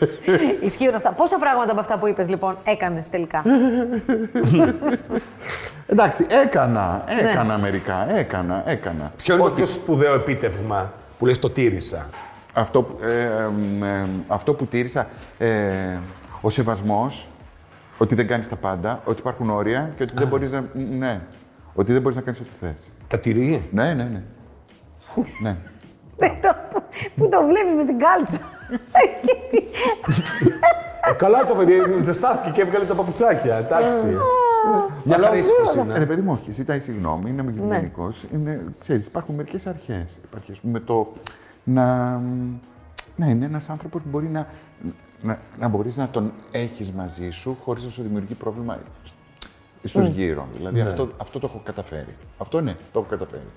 Ισχύουν 0.68 0.96
αυτά. 0.96 1.12
Πόσα 1.12 1.38
πράγματα 1.38 1.72
από 1.72 1.80
αυτά 1.80 1.98
που 2.00 2.08
είπες, 2.08 2.28
λοιπόν, 2.30 2.58
έκανες 2.64 3.10
τελικά; 3.10 3.44
Εντάξει, 5.88 6.26
έκανα, 6.30 7.04
Ναι. 7.24 7.30
έκανα 7.30 7.58
μερικά, 7.58 8.12
έκανα, 8.16 8.64
έκανα. 8.66 9.12
Ποιο 9.18 9.34
είναι 9.34 9.44
το 9.44 9.50
Όχι, 9.50 9.56
πιο 9.58 9.66
σπουδαίο 9.66 10.14
επίτευγμα 10.14 10.94
που 11.20 11.26
λες 11.26 11.40
το 11.40 11.50
τήρησα; 11.50 12.06
Αυτό, 12.54 12.82
που- 12.84 12.98
ε, 13.04 13.44
εμ, 13.44 13.84
ε, 13.84 14.10
αυτό 14.28 14.54
που 14.54 14.66
τήρησα, 14.66 15.08
ε, 15.38 15.50
ο 16.42 16.50
σεβασμός, 16.50 17.28
ότι 17.98 18.16
δεν 18.16 18.28
κάνεις 18.28 18.50
τα 18.50 18.56
πάντα, 18.56 19.02
ότι 19.06 19.20
υπάρχουν 19.20 19.50
όρια 19.50 19.92
και 19.98 20.04
ότι 20.04 20.14
δεν 20.16 20.28
μπορείς 20.28 20.52
να... 20.52 20.64
Ναι, 20.74 21.22
ότι 21.74 21.92
δεν 21.92 22.02
μπορείς 22.02 22.18
να 22.18 22.24
κάνεις 22.24 22.40
ό,τι 22.40 22.50
θες. 22.60 22.92
Τα 23.08 23.20
τηρεί; 23.20 23.68
Ναι, 23.72 23.94
ναι, 23.94 24.04
ναι. 24.04 24.22
ναι. 25.44 25.56
Δεν 26.18 26.32
το- 26.42 26.56
Πού 27.16 27.30
το 27.30 27.42
βλέπεις 27.48 27.74
με 27.76 27.86
την 27.86 28.00
κάλτσα. 28.00 28.40
Ε, 31.10 31.14
καλά 31.14 31.46
το 31.46 31.56
παιδί, 31.56 31.80
ζεστάθηκε 32.00 32.50
και 32.50 32.62
έβγαλε 32.62 32.86
τα 32.86 32.96
παπουτσάκια. 32.96 33.56
Εντάξει. 33.56 34.06
Μια 35.04 35.16
Αλλά, 35.16 35.28
χαρίσιμος 35.28 35.76
ε, 35.76 35.80
είναι. 35.80 35.98
Ρε 35.98 36.06
παιδί 36.06 36.22
μου, 36.22 36.32
όχι, 36.42 36.52
ζητάει 36.52 36.80
συγγνώμη, 36.80 37.30
είναι 37.30 37.54
γενικός. 37.58 38.26
Είναι, 38.34 38.64
ξέρεις, 38.80 39.06
υπάρχουν 39.06 39.36
μερικές 39.36 39.68
αρχές. 39.68 40.20
Υπάρχει, 40.24 40.52
ας 40.52 40.60
πούμε, 40.60 40.80
το 40.80 41.12
να, 41.64 42.12
να 43.16 43.26
είναι 43.28 43.46
ένας 43.46 43.70
άνθρωπος 43.70 44.02
που 44.02 44.10
μπορεί 44.10 44.28
να, 44.28 44.48
να, 45.22 45.40
να 45.60 45.68
μπορείς 45.68 45.98
να 45.98 46.08
τον 46.08 46.32
έχεις 46.52 46.92
μαζί 46.92 47.30
σου 47.30 47.58
χωρίς 47.64 47.84
να 47.86 47.90
σου 47.90 48.02
δημιουργεί 48.02 48.34
πρόβλημα 48.34 48.80
στους 49.84 50.08
γύρω. 50.08 50.48
Δηλαδή 50.56 50.82
αυτό, 50.82 51.10
αυτό 51.18 51.40
το 51.40 51.48
έχω 51.50 51.62
καταφέρει. 51.64 52.16
Αυτό 52.38 52.62
ναι, 52.62 52.74
το 52.92 53.00
έχω 53.00 53.08
καταφέρει. 53.10 53.48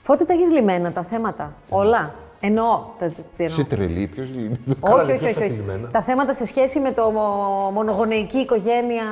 Φώτη 0.00 0.26
τα 0.26 0.32
έχεις 0.32 0.52
λυμμένα 0.52 0.92
τα 0.92 1.02
θέματα; 1.02 1.54
Όλα; 1.68 2.14
Εννοώ. 2.46 2.84
Τα, 2.98 3.06
τι 3.10 3.22
εννοώ. 3.36 3.56
Σε 3.56 3.64
τρελή, 3.64 4.06
ποιος 4.06 4.26
είναι; 4.28 4.58
Καλά, 4.80 5.02
όχι, 5.02 5.06
δεν 5.06 5.16
όχι, 5.16 5.24
όχι, 5.24 5.34
τα 5.34 5.44
όχι. 5.44 5.50
λυμμένα. 5.54 5.88
Τα 5.90 6.02
θέματα 6.02 6.32
σε 6.32 6.46
σχέση 6.46 6.80
με 6.80 6.90
το 6.92 7.10
μο- 7.10 7.70
μονογονεϊκή 7.72 8.38
οικογένεια. 8.38 9.04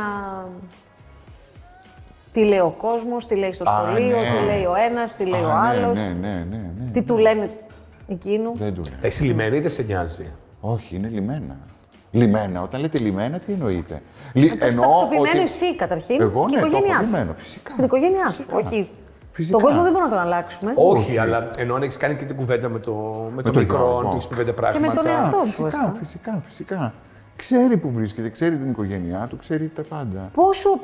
Τι 2.32 2.44
λέει 2.44 2.58
ο 2.58 2.74
κόσμος, 2.78 3.26
τι 3.26 3.34
λέει 3.36 3.52
στο 3.52 3.70
Α, 3.70 3.84
σχολείο, 3.86 4.16
ναι. 4.16 4.22
τι 4.22 4.44
λέει 4.46 4.64
ο 4.64 4.74
ένας, 4.90 5.16
τι 5.16 5.24
λέει 5.24 5.40
ο 5.42 5.50
Α, 5.50 5.62
ναι, 5.62 5.68
άλλος. 5.78 6.02
Ναι, 6.02 6.08
ναι, 6.20 6.46
ναι, 6.50 6.56
ναι. 6.78 6.90
Τι 6.92 7.02
του 7.02 7.16
λένε 7.18 7.50
εκείνου; 8.08 8.52
Δεν 8.56 8.74
του 8.74 8.80
λέω. 8.90 8.98
Τα 9.00 9.06
έχει 9.06 9.24
λυμμένη 9.24 9.56
ή 9.56 9.60
δεν 9.60 9.70
σε 9.70 9.82
νοιάζει; 9.82 10.26
Όχι, 10.60 10.96
είναι 10.96 11.08
λιμένα. 11.08 11.56
Λιμένα. 12.10 12.62
Όταν 12.62 12.80
λέτε 12.80 12.98
λιμένα, 12.98 13.38
τι 13.38 13.52
εννοείτε; 13.52 14.02
Λι... 14.32 14.48
Το 14.48 14.56
τακτοποιημένο 14.56 15.40
εσύ 15.42 15.76
καταρχήν 15.76 16.20
Εγώ, 16.20 16.44
και 16.44 16.52
η 16.52 16.54
ναι, 16.54 16.60
το 16.60 16.66
οικογένειά 16.66 16.94
έχω 16.94 17.04
σου. 17.04 17.10
λυμμένο, 17.10 17.34
φυσικά. 17.38 17.70
Στην 17.70 17.84
οικογένειά 17.84 18.30
σου. 18.30 18.42
Φυσικά. 18.42 18.56
Όχι. 18.56 18.88
Φυσικά. 19.32 19.56
Τον 19.58 19.66
κόσμο 19.66 19.82
δεν 19.82 19.92
μπορούμε 19.92 20.10
να 20.10 20.16
τον 20.16 20.24
αλλάξουμε. 20.26 20.72
Όχι, 20.76 21.18
αλλά 21.18 21.50
ενώ 21.58 21.74
αν 21.74 21.82
έχεις 21.82 21.96
κάνει 21.96 22.14
και 22.16 22.24
την 22.24 22.36
κουβέντα 22.36 22.68
με 22.68 22.78
το, 22.78 22.92
με 23.34 23.42
το 23.42 23.50
τον 23.50 23.62
μικρό, 23.62 23.78
Γιώργο. 23.78 24.00
του 24.00 24.08
έχεις 24.12 24.26
πει 24.26 24.34
πέντε 24.34 24.50
με 24.50 24.56
πράγματα. 24.56 24.92
τον 24.94 25.06
εαυτό 25.06 25.36
σου, 25.44 25.44
Φυσικά, 25.44 25.64
βασικά. 25.70 25.92
φυσικά, 25.98 26.42
φυσικά. 26.46 26.92
Ξέρει 27.36 27.76
που 27.76 27.90
βρίσκεται, 27.90 28.28
ξέρει 28.28 28.56
την 28.56 28.70
οικογένειά 28.70 29.26
του, 29.30 29.36
ξέρει 29.36 29.68
τα 29.74 29.82
πάντα. 29.82 30.28
Πόσο. 30.32 30.80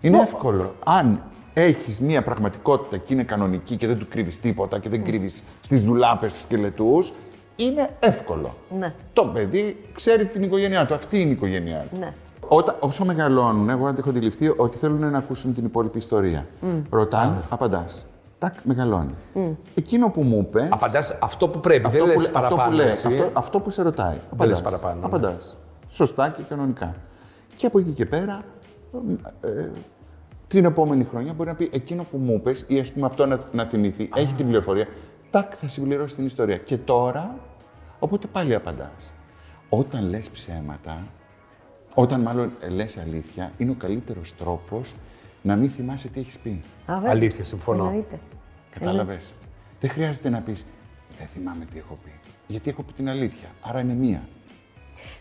Είναι 0.00 0.18
εύκολο. 0.18 0.74
Αν 0.84 1.22
έχεις 1.54 2.00
μια 2.00 2.22
πραγματικότητα 2.22 2.96
και 2.96 3.14
είναι 3.14 3.22
κανονική 3.22 3.76
και 3.76 3.86
δεν 3.86 3.98
του 3.98 4.06
κρύβεις 4.08 4.40
τίποτα 4.40 4.78
και 4.78 4.88
δεν 4.88 5.04
κρύβεις 5.04 5.42
στις 5.60 5.84
δουλάπε, 5.84 6.28
στους 6.28 6.42
σκελετούς, 6.42 7.12
είναι 7.56 7.90
εύκολο. 8.00 8.54
Ναι. 8.78 8.94
Το 9.12 9.24
παιδί 9.24 9.88
ξέρει 9.94 10.24
την 10.24 10.42
οικογένειά 10.42 10.86
του. 10.86 10.94
Αυτή 10.94 11.20
είναι 11.20 11.28
η 11.28 11.32
οικογένειά 11.32 11.86
του. 11.90 11.98
Ναι. 11.98 12.12
Όταν, 12.54 12.76
όσο 12.80 13.04
μεγαλώνουν, 13.04 13.68
εγώ 13.68 13.88
έχω 13.98 14.08
αντιληφθεί 14.08 14.54
ότι 14.56 14.78
θέλουν 14.78 15.10
να 15.10 15.18
ακούσουν 15.18 15.54
την 15.54 15.64
υπόλοιπη 15.64 15.98
ιστορία. 15.98 16.46
Ρωτάνε, 16.90 17.36
απαντάς. 17.48 18.06
Τάκ, 18.38 18.54
μεγαλώνει. 18.62 19.14
Εκείνο 19.74 20.08
που 20.10 20.22
μου 20.22 20.38
είπε. 20.38 20.68
Απαντάς 20.70 21.18
αυτό 21.20 21.48
που 21.48 21.60
πρέπει, 21.60 21.88
δεν 21.90 22.06
λε 22.06 22.12
που, 22.12 22.20
λέ- 22.20 22.36
αυτό, 22.36 22.48
που 22.48 22.54
παραπάνω. 22.54 22.76
λέει, 22.76 22.86
εσύ. 22.86 23.06
αυτό, 23.08 23.30
αυτό 23.32 23.60
που 23.60 23.70
σε 23.70 23.82
ρωτάει. 23.82 24.12
λες 24.14 24.22
Απαντάς. 24.32 24.62
παραπάνω, 24.62 25.00
ναι. 25.00 25.06
Απαντάς. 25.06 25.56
Σωστά 25.90 26.28
και 26.28 26.42
κανονικά. 26.48 26.94
Και 27.56 27.66
από 27.66 27.78
εκεί 27.78 27.90
και 27.90 28.06
πέρα, 28.06 28.42
ε, 29.40 29.68
την 30.48 30.64
επόμενη 30.64 31.04
χρονιά 31.10 31.32
μπορεί 31.32 31.48
να 31.48 31.54
πει 31.54 31.70
εκείνο 31.72 32.06
που 32.10 32.16
μου 32.16 32.32
είπες 32.34 32.64
ή 32.68 32.78
ας 32.78 32.90
πούμε 32.92 33.06
αυτό 33.06 33.26
να, 33.26 33.38
να 33.52 33.64
θυμηθεί. 33.64 34.10
Έχει 34.14 34.34
την 34.34 34.46
πληροφορία. 34.46 34.86
Τάκ, 35.30 35.52
θα 35.60 35.68
συμπληρώσει 35.68 36.14
την 36.14 36.26
ιστορία. 36.26 36.56
Και 36.56 36.76
τώρα, 36.76 37.34
οπότε 37.98 38.26
πάλι 38.26 38.54
απαντάς. 38.54 39.14
Όταν 39.68 40.08
λες 40.08 40.30
ψέματα, 40.30 40.96
όταν 41.94 42.20
μάλλον 42.20 42.52
ε, 42.60 42.68
λες 42.68 42.98
αλήθεια, 42.98 43.52
είναι 43.58 43.70
ο 43.70 43.74
καλύτερος 43.78 44.34
τρόπος 44.36 44.94
να 45.42 45.56
μην 45.56 45.70
θυμάσαι 45.70 46.08
τι 46.08 46.20
έχεις 46.20 46.38
πει. 46.38 46.60
Α, 46.86 46.94
βέβαια. 46.94 47.10
Αλήθεια, 47.10 47.44
συμφωνώ. 47.44 47.84
Εννοείται. 47.84 48.18
Κατάλαβες. 48.70 49.32
Δεν 49.80 49.90
χρειάζεται 49.90 50.28
να 50.28 50.38
πεις 50.38 50.66
Δεν 51.18 51.26
θυμάμαι 51.26 51.64
τι 51.64 51.78
έχω 51.78 51.98
πει. 52.04 52.10
Γιατί 52.46 52.70
έχω 52.70 52.82
πει 52.82 52.92
την 52.92 53.08
αλήθεια. 53.08 53.48
Άρα 53.60 53.80
είναι 53.80 53.92
μία. 53.92 54.22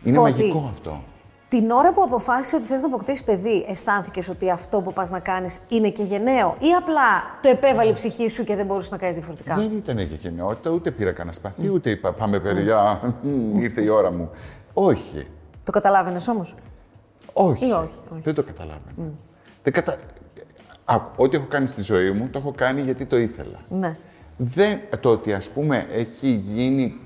Είναι 0.03 0.15
Φώτη. 0.15 0.31
μαγικό 0.31 0.69
αυτό. 0.71 1.03
Την 1.49 1.71
ώρα 1.71 1.93
που 1.93 2.01
αποφάσισε 2.03 2.55
ότι 2.55 2.65
θες 2.65 2.81
να 2.81 2.87
αποκτήσεις 2.87 3.23
παιδί, 3.23 3.65
αισθάνθηκες 3.69 4.29
ότι 4.29 4.49
αυτό 4.51 4.81
που 4.81 4.93
πας 4.93 5.09
να 5.09 5.19
κάνεις 5.19 5.61
είναι 5.67 5.89
και 5.89 6.03
γενναίο 6.03 6.55
ή 6.59 6.67
απλά 6.77 7.39
το 7.41 7.49
επέβαλε 7.49 7.89
η 7.89 7.93
ψυχή 7.93 8.29
σου 8.29 8.43
και 8.43 8.55
δεν 8.55 8.65
μπορούσες 8.65 8.91
να 8.91 8.97
κάνεις 8.97 9.15
διαφορετικά; 9.15 9.55
Δεν 9.55 9.71
ήταν 9.71 9.97
και 9.97 10.15
γενναιότητα, 10.21 10.69
ούτε 10.69 10.91
πήρα 10.91 11.11
κανένα 11.11 11.35
σπαθί, 11.35 11.69
ούτε 11.69 11.89
είπα 11.89 12.13
Πάμε 12.13 12.39
παιδιά, 12.39 12.99
μ, 13.21 13.57
ήρθε 13.59 13.81
η 13.81 13.87
ώρα 13.87 14.11
μου. 14.11 14.29
Όχι. 14.73 15.27
Το 15.71 15.79
καταλάβαινες 15.79 16.27
όμως; 16.27 16.55
Όχι. 17.33 17.67
Ή 17.67 17.71
όχι, 17.71 17.99
όχι. 18.11 18.21
Δεν 18.23 18.33
το 18.33 18.43
καταλάβαινα. 18.43 19.11
Δεν 19.63 19.73
κατα... 19.73 19.97
Α, 20.85 20.99
ό,τι 21.15 21.37
έχω 21.37 21.45
κάνει 21.45 21.67
στη 21.67 21.81
ζωή 21.81 22.11
μου, 22.11 22.29
το 22.31 22.39
έχω 22.39 22.51
κάνει 22.51 22.81
γιατί 22.81 23.05
το 23.05 23.17
ήθελα. 23.17 23.59
Ναι. 23.69 23.97
Δεν, 24.37 24.79
το 24.99 25.09
ότι 25.09 25.33
ας 25.33 25.49
πούμε 25.49 25.87
έχει 25.91 26.29
γίνει, 26.29 26.99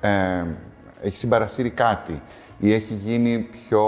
ε, 0.00 0.08
ε, 0.08 0.44
έχει 1.02 1.16
συμπαρασύρει 1.16 1.70
κάτι 1.70 2.22
ή 2.58 2.72
έχει 2.72 2.94
γίνει 2.94 3.38
πιο... 3.38 3.84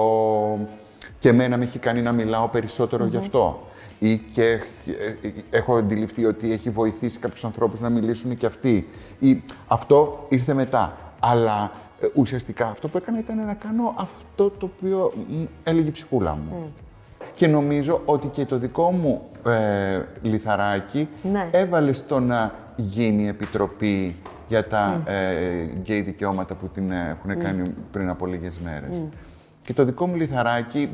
και 1.18 1.28
εμένα 1.28 1.56
με 1.56 1.64
έχει 1.64 1.78
κάνει 1.78 2.02
να 2.02 2.12
μιλάω 2.12 2.48
περισσότερο 2.48 3.04
γι' 3.06 3.16
αυτό. 3.16 3.68
Ή 3.98 4.16
και 4.16 4.50
ε, 4.86 5.26
ε, 5.26 5.32
έχω 5.50 5.76
αντιληφθεί 5.76 6.24
ότι 6.24 6.52
έχει 6.52 6.70
βοηθήσει 6.70 7.18
κάποιους 7.18 7.44
ανθρώπους 7.44 7.80
να 7.80 7.88
μιλήσουν 7.88 8.36
και 8.36 8.46
αυτοί. 8.46 8.88
Ή 9.18 9.42
αυτό 9.66 10.26
ήρθε 10.28 10.54
μετά. 10.54 10.96
Αλλά 11.20 11.70
ε, 11.72 11.83
ουσιαστικά 12.14 12.66
αυτό 12.66 12.88
που 12.88 12.96
έκανα 12.96 13.18
ήταν 13.18 13.46
να 13.46 13.54
κάνω 13.54 13.94
αυτό 13.98 14.50
το 14.50 14.70
οποίο 14.76 15.12
μ, 15.28 15.42
έλεγε 15.64 15.88
η 15.88 15.90
ψυχούλα 15.90 16.34
μου. 16.34 16.72
Και 17.36 17.46
νομίζω 17.46 18.02
ότι 18.04 18.26
και 18.26 18.44
το 18.44 18.58
δικό 18.58 18.90
μου 18.90 19.28
ε, 19.46 20.00
λιθαράκι 20.22 21.08
Ναι. 21.32 21.48
έβαλε 21.50 21.92
στο 21.92 22.20
να 22.20 22.54
γίνει 22.76 23.28
επιτροπή 23.28 24.16
για 24.48 24.66
τα 24.66 25.02
ε, 25.06 25.62
γκέι 25.80 26.00
δικαιώματα 26.00 26.54
που 26.54 26.68
την 26.74 26.90
ε, 26.90 27.16
έχουν 27.18 27.42
κάνει 27.42 27.74
πριν 27.92 28.08
από 28.08 28.26
λίγες 28.26 28.60
μέρες. 28.60 29.00
Και 29.64 29.72
το 29.72 29.84
δικό 29.84 30.06
μου 30.06 30.14
λιθαράκι 30.14 30.90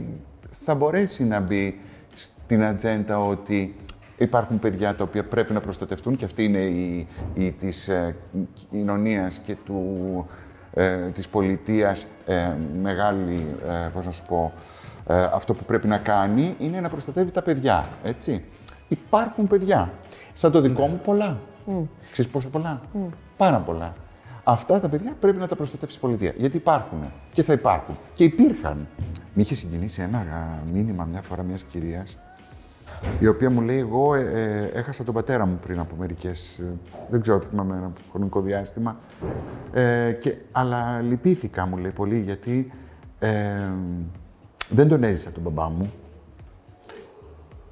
θα 0.65 0.75
μπορέσει 0.75 1.25
να 1.25 1.41
μπει 1.41 1.81
στην 2.15 2.65
ατζέντα 2.65 3.19
ότι 3.19 3.75
υπάρχουν 4.19 4.59
παιδιά 4.59 4.95
τα 4.95 5.05
οποία 5.05 5.25
πρέπει 5.25 5.53
να 5.53 5.61
προστατευτούν 5.61 6.17
και 6.17 6.25
αυτή 6.25 6.45
είναι 6.45 6.59
η, 6.59 7.07
η 7.35 7.51
της 7.53 7.89
ε, 7.89 8.17
κοινωνίας 8.71 9.39
και 9.39 9.57
του, 9.65 10.27
ε, 10.75 10.97
της 10.97 11.29
πολιτείας 11.29 12.07
ε, 12.27 12.53
μεγάλη, 12.83 13.57
ε, 13.69 13.89
πώς 13.93 14.05
να 14.05 14.11
σου 14.11 14.23
πω, 14.29 14.53
ε, 15.07 15.23
αυτό 15.23 15.55
που 15.55 15.65
πρέπει 15.65 15.87
να 15.87 15.99
κάνει 15.99 16.55
είναι 16.59 16.81
να 16.81 16.89
προστατεύει 16.89 17.31
τα 17.31 17.43
παιδιά, 17.43 17.89
έτσι. 18.03 18.45
Υπάρχουν 18.89 19.47
παιδιά. 19.47 19.93
Σαν 20.35 20.53
το 20.53 20.61
δικό 20.61 20.87
μου 20.87 21.01
πολλά. 21.05 21.39
Ξέρεις 22.13 22.31
πόσα 22.31 22.49
πολλά; 22.49 22.81
Πάρα 23.37 23.59
πολλά. 23.59 23.95
Αυτά 24.45 24.81
τα 24.81 24.89
παιδιά 24.89 25.17
πρέπει 25.21 25.39
να 25.39 25.47
τα 25.47 25.57
προστατεύσει 25.57 25.97
η 25.97 26.01
πολιτεία. 26.01 26.35
Γιατί 26.37 26.57
υπάρχουν 26.57 27.13
και 27.33 27.43
θα 27.43 27.53
υπάρχουν. 27.53 27.97
Και 28.15 28.25
υπήρχαν. 28.25 28.89
Με 29.35 29.43
είχε 29.43 29.55
συγκινήσει 29.55 30.03
ένα 30.03 30.19
α, 30.19 30.23
μήνυμα 30.73 31.05
μια 31.05 31.23
φορά 31.23 31.43
μιας 31.43 31.63
κυρίας, 31.63 32.19
η 33.21 33.27
οποία 33.27 33.51
μου 33.51 33.61
λέει: 33.61 33.79
Εγώ 33.79 34.15
ε, 34.15 34.21
ε, 34.21 34.79
έχασα 34.79 35.05
τον 35.05 35.15
πατέρα 35.15 35.47
μου 35.47 35.59
πριν 35.67 35.79
από 35.79 35.95
μερικές. 35.99 36.61
δεν 37.11 37.21
ξέρω, 37.21 37.41
θυμάμαι 37.41 37.77
ένα 37.77 37.93
χρονικό 38.11 38.41
διάστημα. 38.41 38.99
Ε, 39.73 40.13
και, 40.13 40.37
αλλά 40.53 41.01
λυπήθηκα, 41.01 41.67
μου 41.67 41.77
λέει 41.77 41.91
πολύ, 41.91 42.21
γιατί 42.21 42.73
ε, 43.19 43.73
δεν 44.69 44.89
τον 44.89 45.03
έζησα 45.03 45.31
τον 45.31 45.43
μπαμπά 45.43 45.69
μου. 45.69 45.93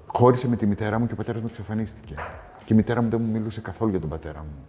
Χώρισε 0.07 0.49
με 0.49 0.57
τη 0.57 0.67
μητέρα 0.67 0.99
μου 0.99 1.07
και 1.07 1.13
ο 1.13 1.17
πατέρας 1.17 1.41
μου 1.41 1.47
εξαφανίστηκε. 1.51 2.15
Και 2.65 2.73
η 2.73 2.77
μητέρα 2.77 3.03
μου 3.03 3.09
δεν 3.09 3.21
μου 3.21 3.31
μιλούσε 3.31 3.61
καθόλου 3.61 3.91
για 3.91 4.01
τον 4.01 4.09
πατέρα 4.09 4.39
μου. 4.39 4.67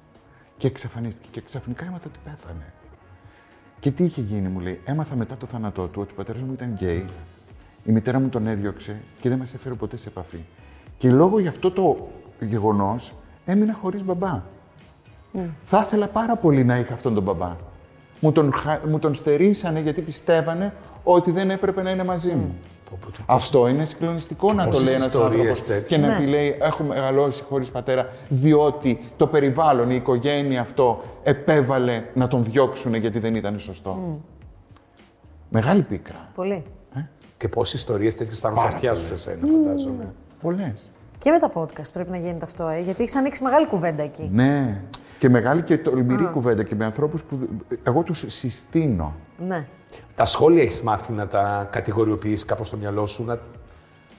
Και 0.58 0.68
εξαφανίστηκε. 0.68 1.28
Και 1.32 1.42
ξαφνικά 1.42 1.86
έμαθα 1.86 2.06
ότι 2.08 2.20
πέθανε. 2.24 2.74
Και 3.80 3.92
τι 3.92 4.04
είχε 4.04 4.22
γίνει, 4.22 4.48
μου 4.48 4.60
λέει. 4.60 4.82
Έμαθα 4.86 5.16
μετά 5.16 5.38
το 5.38 5.46
θάνατό 5.46 5.88
του 5.88 6.02
ότι 6.02 6.12
ο 6.12 6.16
πατέρας 6.16 6.42
μου 6.42 6.54
ήταν 6.54 6.74
γκέι. 6.74 7.06
Η 7.90 7.92
μητέρα 7.92 8.20
μου 8.20 8.30
τον 8.30 8.48
έδιωξε 8.48 9.02
και 9.20 9.30
δεν 9.30 9.38
μας 9.38 9.54
έφερε 9.54 9.76
ποτέ 9.76 9.98
σε 9.98 10.10
επαφή. 10.10 10.38
Και 10.98 11.10
λόγω 11.12 11.40
για 11.40 11.50
αυτό 11.50 11.72
το 11.72 12.08
γεγονός 12.40 13.14
έμεινα 13.46 13.74
χωρίς 13.82 14.04
μπαμπά. 14.04 14.42
Θα 15.64 15.84
ήθελα 15.86 16.08
πάρα 16.08 16.36
πολύ 16.36 16.64
να 16.64 16.78
είχα 16.78 16.94
αυτόν 16.94 17.14
τον 17.14 17.24
μπαμπά. 17.24 17.56
Μου 18.20 18.32
τον, 18.32 18.54
χα- 18.54 18.88
μου 18.88 19.00
τον 19.00 19.16
στερήσανε 19.16 19.80
γιατί 19.80 20.02
πιστεύανε 20.02 20.74
ότι 21.04 21.32
δεν 21.32 21.50
έπρεπε 21.50 21.82
να 21.82 21.92
είναι 21.92 22.04
μαζί 22.04 22.32
μου. 22.34 22.56
Αυτό 23.26 23.68
είναι 23.68 23.86
συγκλονιστικό 23.86 24.54
να 24.54 24.64
το 24.64 24.70
πόσες 24.70 24.84
λέει 24.86 24.94
ένας 24.94 25.08
ιστορίες 25.08 25.32
άνθρωπος 25.40 25.64
τέτοιες. 25.66 25.88
και 25.88 25.98
να 25.98 26.08
Ναι. 26.08 26.18
πει 26.18 26.30
λέει 26.30 26.58
έχω 26.62 26.84
μεγαλώσει 26.84 27.44
χωρίς 27.44 27.70
πατέρα 27.70 28.10
διότι 28.30 29.12
το 29.18 29.28
περιβάλλον, 29.28 29.90
η 29.92 29.96
οικογένεια 29.96 30.62
αυτό 30.62 31.04
επέβαλε 31.24 32.04
να 32.14 32.28
τον 32.28 32.44
διώξουν 32.44 32.94
γιατί 32.94 33.20
δεν 33.20 33.36
ήταν 33.36 33.60
σωστό. 33.60 34.20
Μεγάλη 35.50 35.82
πίκρα. 35.82 36.30
Πολύ. 36.36 36.64
Και 37.38 37.48
πόσες 37.48 37.80
ιστορίες 37.80 38.16
τέτοιες 38.16 38.38
θα 38.38 38.50
Πάρα 38.50 38.70
χαρτιά 38.70 38.96
σου 38.96 39.06
σε 39.06 39.16
σένα, 39.16 39.48
φαντάζομαι. 39.48 40.14
Πολλές. 40.42 40.92
Και 41.18 41.32
με 41.32 41.40
τα 41.40 41.52
podcast 41.54 41.92
πρέπει 41.94 42.10
να 42.10 42.18
γίνεται 42.18 42.46
αυτό, 42.46 42.68
ε, 42.68 42.80
γιατί 42.80 43.02
έχεις 43.02 43.16
ανοίξει 43.16 43.44
μεγάλη 43.44 43.68
κουβέντα 43.68 44.04
εκεί. 44.04 44.30
Ναι. 44.34 44.82
Και 45.20 45.30
μεγάλη 45.30 45.62
και 45.62 45.78
τολμηρή 45.78 46.26
κουβέντα 46.26 46.64
και 46.64 46.76
με 46.76 46.86
ανθρώπους 46.86 47.24
που 47.24 47.50
εγώ 47.84 48.04
τους 48.04 48.24
συστήνω. 48.28 49.16
Ναι. 49.48 49.68
Τα 50.16 50.26
σχόλια 50.26 50.62
έχεις 50.62 50.82
μάθει 50.82 51.14
να 51.14 51.28
τα 51.28 51.68
κατηγοριοποιήσει 51.72 52.46
κάπως 52.46 52.68
στο 52.68 52.78
μυαλό 52.78 53.06
σου, 53.06 53.24
να, 53.24 53.40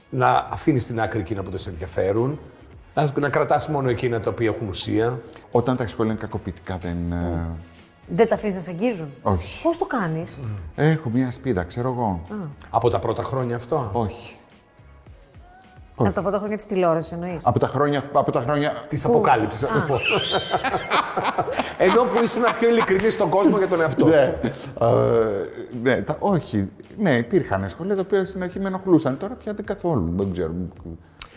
να 0.09 0.47
αφήνεις 0.51 0.83
στην 0.83 1.01
άκρη 1.01 1.19
εκείνα 1.19 1.43
που 1.43 1.49
δεν 1.49 1.59
σε 1.59 1.69
ενδιαφέρουν, 1.69 2.39
να, 2.93 3.11
να 3.19 3.29
κρατάς 3.29 3.67
μόνο 3.67 3.89
εκείνα 3.89 4.19
τα 4.19 4.29
οποία 4.29 4.47
έχουν 4.47 4.67
ουσία; 4.67 5.19
Όταν 5.51 5.77
τα 5.77 5.87
σχόλια 5.87 6.11
είναι 6.11 6.21
κακοποιητικά 6.21 6.77
δεν... 6.77 7.11
ε, 7.11 7.45
Δεν 8.09 8.27
τα 8.27 8.35
αφήνεις 8.35 8.55
να 8.55 8.61
σε 8.61 8.71
αγγίζουν; 8.71 9.07
όχι. 9.21 9.63
Πώς 9.63 9.77
το 9.77 9.85
κάνεις; 9.85 10.37
Έχω 10.75 11.09
μία 11.09 11.31
σπίδα, 11.31 11.63
ξέρω 11.63 11.89
εγώ. 11.89 12.21
Από 12.69 12.89
τα 12.89 12.99
πρώτα 12.99 13.23
χρόνια 13.23 13.55
αυτό; 13.55 13.89
Όχι. 13.93 14.35
Από 15.97 16.11
τα 16.11 16.21
πρώτα 16.21 16.37
χρόνια 16.37 16.57
της 16.57 16.65
τηλεόρασης 16.65 17.11
εννοείς; 17.11 17.41
Από 17.43 17.59
τα 17.59 17.67
χρόνια... 17.67 18.09
Από 18.13 18.31
τα 18.31 18.41
χρόνια... 18.41 18.85
Της 18.87 19.05
αποκάλυψης, 19.05 19.69
θα 19.69 19.75
σου 19.75 19.85
πω. 19.87 19.99
Ενώ 21.85 22.03
που 22.03 22.23
ήσουν 22.23 22.43
πιο 22.59 22.69
ειλικρινής 22.69 23.13
στον 23.13 23.29
κόσμο 23.29 23.57
για 23.57 23.67
τον 23.67 23.81
εαυτό 23.81 24.05
σου. 24.05 24.11
ναι. 24.11 24.35
Ε, 24.81 24.87
ναι, 25.81 26.01
τα, 26.01 26.15
όχι. 26.19 26.69
Ναι, 26.97 27.17
υπήρχαν 27.17 27.69
σχόλια 27.69 27.95
τα 27.95 28.01
οποία 28.01 28.25
στην 28.25 28.43
αρχή 28.43 28.59
με 28.59 28.67
ενοχλούσαν. 28.67 29.17
Τώρα 29.17 29.33
πια 29.33 29.53
δεν 29.53 29.65
καθόλου. 29.65 30.13
Δεν 30.15 30.31
ξέρω. 30.31 30.51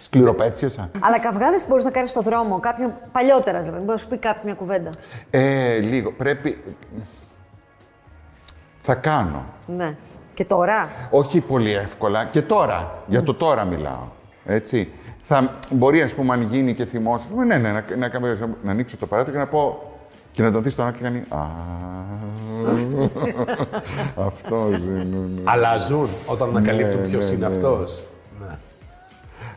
Σκληροπέτσιασα. 0.04 0.90
Αλλά 1.00 1.18
καυγάδες 1.18 1.66
μπορείς 1.68 1.84
να 1.84 1.90
κάνεις 1.90 2.11
στο 2.11 2.20
δρόμο. 2.20 2.61
Κάποιον 2.61 2.92
παλιότερα, 3.12 3.58
δηλαδή. 3.61 3.78
Μπορεί 3.78 3.90
να 3.90 3.96
σου 3.96 4.08
πει 4.08 4.16
κάποιο 4.16 4.40
μια 4.44 4.54
κουβέντα. 4.54 4.90
Ε, 5.30 5.78
λίγο. 5.78 6.12
Πρέπει... 6.12 6.62
Θα 8.80 8.94
κάνω. 8.94 9.44
Ναι. 9.66 9.96
Και 10.34 10.44
τώρα; 10.44 10.88
Όχι 11.11 11.40
πολύ 11.40 11.73
εύκολα. 11.73 12.25
Και 12.25 12.42
τώρα. 12.42 13.02
Για 13.06 13.23
το 13.23 13.34
τώρα 13.34 13.64
μιλάω. 13.64 14.06
Έτσι. 14.46 14.92
Θα, 15.20 15.56
μπορεί, 15.70 16.02
ας 16.02 16.14
πούμε, 16.14 16.32
αν 16.32 16.42
γίνει 16.42 16.75
και 16.75 16.84
θυμός, 16.84 17.26
ναι, 17.37 17.44
ναι, 17.44 17.56
να, 17.73 17.84
να, 17.96 18.08
να, 18.18 18.49
να 18.62 18.70
ανοίξω 18.70 18.96
το 18.96 19.06
παράθυρο 19.06 19.32
και 19.32 19.38
να 19.42 19.46
πω 19.46 19.82
και 20.32 20.42
να 20.42 20.52
τον 20.52 20.62
δεις 20.62 20.75
τον 20.75 20.84
άλλο 20.84 20.94
και 20.94 21.02
κάνει 21.02 21.23
«Α, 21.28 21.46
αυτός 24.26 24.78
είναι, 24.78 25.04
ναι». 25.04 25.42
Αλλάζουν 25.44 26.08
όταν 26.26 26.49
ανακαλύπτουν 26.49 27.00
Ναι, 27.00 27.06
ποιος 27.06 27.30
ναι, 27.30 27.37
είναι 27.37 27.49
ναι. 27.49 27.54
αυτός. 27.54 28.04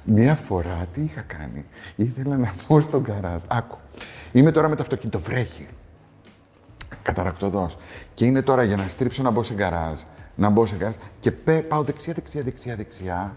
Μία 0.09 0.35
φορά 0.35 0.87
τι 0.93 1.01
είχα 1.01 1.21
κάνει. 1.21 1.65
Ήθελα 1.95 2.37
να 2.37 2.53
πω 2.67 2.79
στον 2.79 3.03
καράζ. 3.03 3.41
Άκου. 3.47 3.77
Είμαι 4.31 4.51
τώρα 4.51 4.69
με 4.69 4.75
το 4.75 4.81
αυτοκίνητο, 4.81 5.19
βρέχει. 5.19 5.67
Καταρρακτωδώς. 7.01 7.77
Και 8.13 8.25
είναι 8.25 8.41
τώρα 8.41 8.63
για 8.63 8.75
να 8.75 8.87
στρίψω 8.87 9.23
να 9.23 9.31
μπω 9.31 9.43
σε 9.43 9.53
γκαράζ. 9.53 9.99
Να 10.35 10.49
μπω 10.49 10.65
σε 10.65 10.75
γκαράζ. 10.75 10.95
Και 11.19 11.31
πέ- 11.31 11.63
πάω 11.67 11.81
δεξιά, 11.83 12.13
δεξιά, 12.13 12.41
δεξιά, 12.43 12.75
δεξιά. 12.75 13.35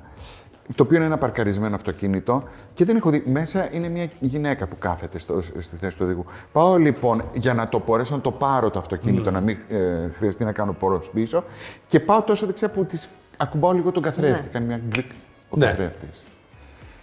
το 0.74 0.82
οποίο 0.82 0.96
είναι 0.96 1.04
ένα 1.06 1.18
παρκαρισμένο 1.18 1.74
αυτοκίνητο 1.74 2.42
και 2.74 2.84
δεν 2.84 2.96
έχω 2.96 3.10
δει. 3.10 3.22
Μέσα 3.26 3.68
είναι 3.72 3.88
μια 3.88 4.08
γυναίκα 4.20 4.66
που 4.66 4.78
κάθεται 4.78 5.18
στο, 5.18 5.42
στη 5.58 5.76
θέση 5.76 5.96
του 5.96 6.04
οδηγού. 6.04 6.24
Πάω 6.52 6.76
λοιπόν 6.76 7.22
για 7.32 7.54
να 7.54 7.68
το 7.68 7.82
μπορέσω 7.86 8.14
να 8.14 8.20
το 8.20 8.30
πάρω 8.32 8.70
το 8.70 8.78
αυτοκίνητο, 8.78 9.30
να 9.30 9.40
μην 9.40 9.56
ε, 9.68 10.08
χρειαστεί 10.18 10.44
να 10.44 10.52
κάνω 10.52 10.72
μπρο 10.72 11.02
πίσω 11.14 11.44
και 11.88 12.00
πάω 12.00 12.22
τόσο 12.22 12.46
δεξιά 12.46 12.70
που 12.70 12.84
της 12.84 13.08
ακουμπάω 13.36 13.72
λίγο 13.72 13.92
τον 13.92 14.02
καθρέφτη. 14.02 14.42
Ναι. 14.42 14.48
Κάνει 14.52 14.66
μια 14.66 14.80
κλικ 14.88 15.10
ο 15.48 15.56
Ναι. 15.56 15.66
καθρέφτης. 15.66 16.24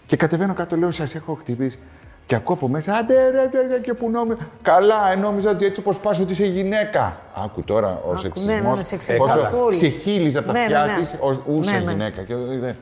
Και 0.08 0.16
κατεβαίνω 0.16 0.54
κάτω, 0.54 0.76
λέω, 0.76 0.92
σας 0.92 1.16
έχω 1.16 1.34
χτυπήσει. 1.34 1.80
Και 2.26 2.36
ακούω 2.36 2.56
από 2.56 2.68
μέσα, 2.68 2.94
άντε 2.94 3.14
ρε, 3.30 3.50
ρε, 3.52 3.68
ρε, 3.68 3.80
και 3.80 3.94
που 3.94 4.10
νόμιζα. 4.10 4.38
Καλά, 4.62 5.12
ε, 5.12 5.16
νόμιζα 5.16 5.50
ότι 5.50 5.66
έτσι 5.66 5.80
όπως 5.80 5.98
πας 5.98 6.20
ότι 6.20 6.32
είσαι 6.32 6.46
γυναίκα. 6.46 7.20
Άκου 7.36 7.62
τώρα 7.64 8.02
ο 8.06 8.10
Άκου, 8.10 8.18
σεξισμό. 8.18 8.52
ναι, 8.54 8.60
ναι, 8.60 8.70
ναι, 8.76 8.84
σεξισμός, 8.84 9.32
Πόσο 9.34 9.50
πολύ. 9.62 9.76
ξεχύλιζε 9.76 10.38
από 10.38 10.48
τα 10.48 10.54
Ναι, 10.54 10.60
ναι, 10.60 10.76
αυτιά 10.78 10.96
ναι. 10.96 11.02
τη, 11.34 11.40
ούσα 11.52 11.72
Ναι, 11.72 11.80
ναι. 11.80 11.92
γυναίκα. 11.92 12.22
Και, 12.22 12.36
δεν- 12.36 12.76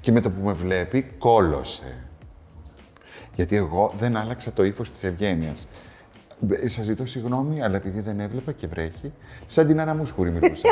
και 0.00 0.12
με 0.12 0.20
το 0.20 0.30
που 0.30 0.44
με 0.46 0.52
βλέπει, 0.52 1.02
κόλωσε. 1.18 1.94
Γιατί 3.34 3.56
εγώ 3.56 3.92
δεν 3.98 4.16
άλλαξα 4.16 4.52
το 4.52 4.64
ύφος 4.64 4.90
της 4.90 5.04
ευγένειας. 5.04 5.68
Σας 6.66 6.84
ζητώ 6.84 7.06
συγγνώμη, 7.06 7.62
αλλά 7.62 7.76
επειδή 7.76 8.00
δεν 8.00 8.20
έβλεπα 8.20 8.52
και 8.52 8.66
βρέχει, 8.66 9.12
σαν 9.46 9.66
την 9.66 9.80
Άννα 9.80 9.94
Μουσχούρη 9.94 10.30
μιλούσα. 10.30 10.68